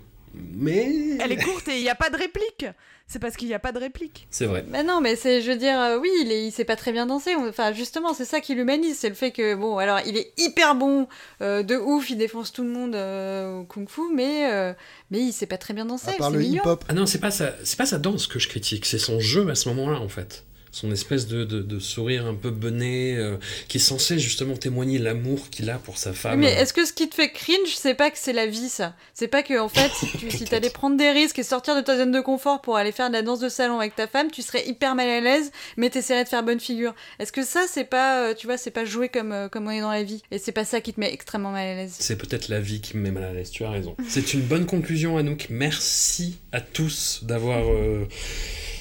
[0.52, 1.18] Mais.
[1.20, 2.66] Elle est courte et il n'y a pas de réplique.
[3.10, 4.26] C'est parce qu'il n'y a pas de réplique.
[4.30, 4.66] C'est vrai.
[4.68, 6.92] Mais non, mais c'est, je veux dire, euh, oui, il, est, il sait pas très
[6.92, 7.34] bien danser.
[7.36, 8.98] Enfin, justement, c'est ça qui l'humanise.
[8.98, 11.08] C'est le fait que, bon, alors, il est hyper bon,
[11.40, 14.74] euh, de ouf, il défonce tout le monde euh, au kung-fu, mais,
[15.10, 16.10] mais il sait pas très bien danser.
[16.10, 16.84] À part le hip-hop.
[16.88, 19.48] Ah non, c'est pas, sa, c'est pas sa danse que je critique, c'est son jeu
[19.48, 20.44] à ce moment-là, en fait.
[20.72, 23.36] Son espèce de, sourire un peu bené, euh,
[23.68, 26.40] qui est censé justement témoigner l'amour qu'il a pour sa femme.
[26.40, 28.94] Mais est-ce que ce qui te fait cringe, c'est pas que c'est la vie, ça?
[29.14, 31.96] C'est pas que, en fait, si tu allais prendre des risques et sortir de ta
[31.96, 34.42] zone de confort pour aller faire de la danse de salon avec ta femme, tu
[34.42, 36.94] serais hyper mal à l'aise, mais t'essaierais de faire bonne figure.
[37.18, 39.70] Est-ce que ça, c'est pas, euh, tu vois, c'est pas jouer comme, euh, comme on
[39.70, 40.22] est dans la vie?
[40.30, 42.80] Et c'est pas ça qui te met extrêmement mal à l'aise C'est peut-être la vie
[42.80, 43.96] qui me met mal à l'aise, tu as raison.
[44.08, 45.46] c'est une bonne conclusion, Anouk.
[45.50, 47.64] Merci à tous d'avoir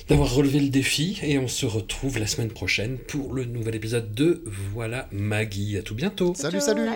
[0.09, 4.13] d'avoir relevé le défi et on se retrouve la semaine prochaine pour le nouvel épisode
[4.13, 4.43] de
[4.73, 5.77] Voilà Maggie.
[5.77, 6.33] À tout bientôt.
[6.35, 6.61] salut.
[6.61, 6.87] salut.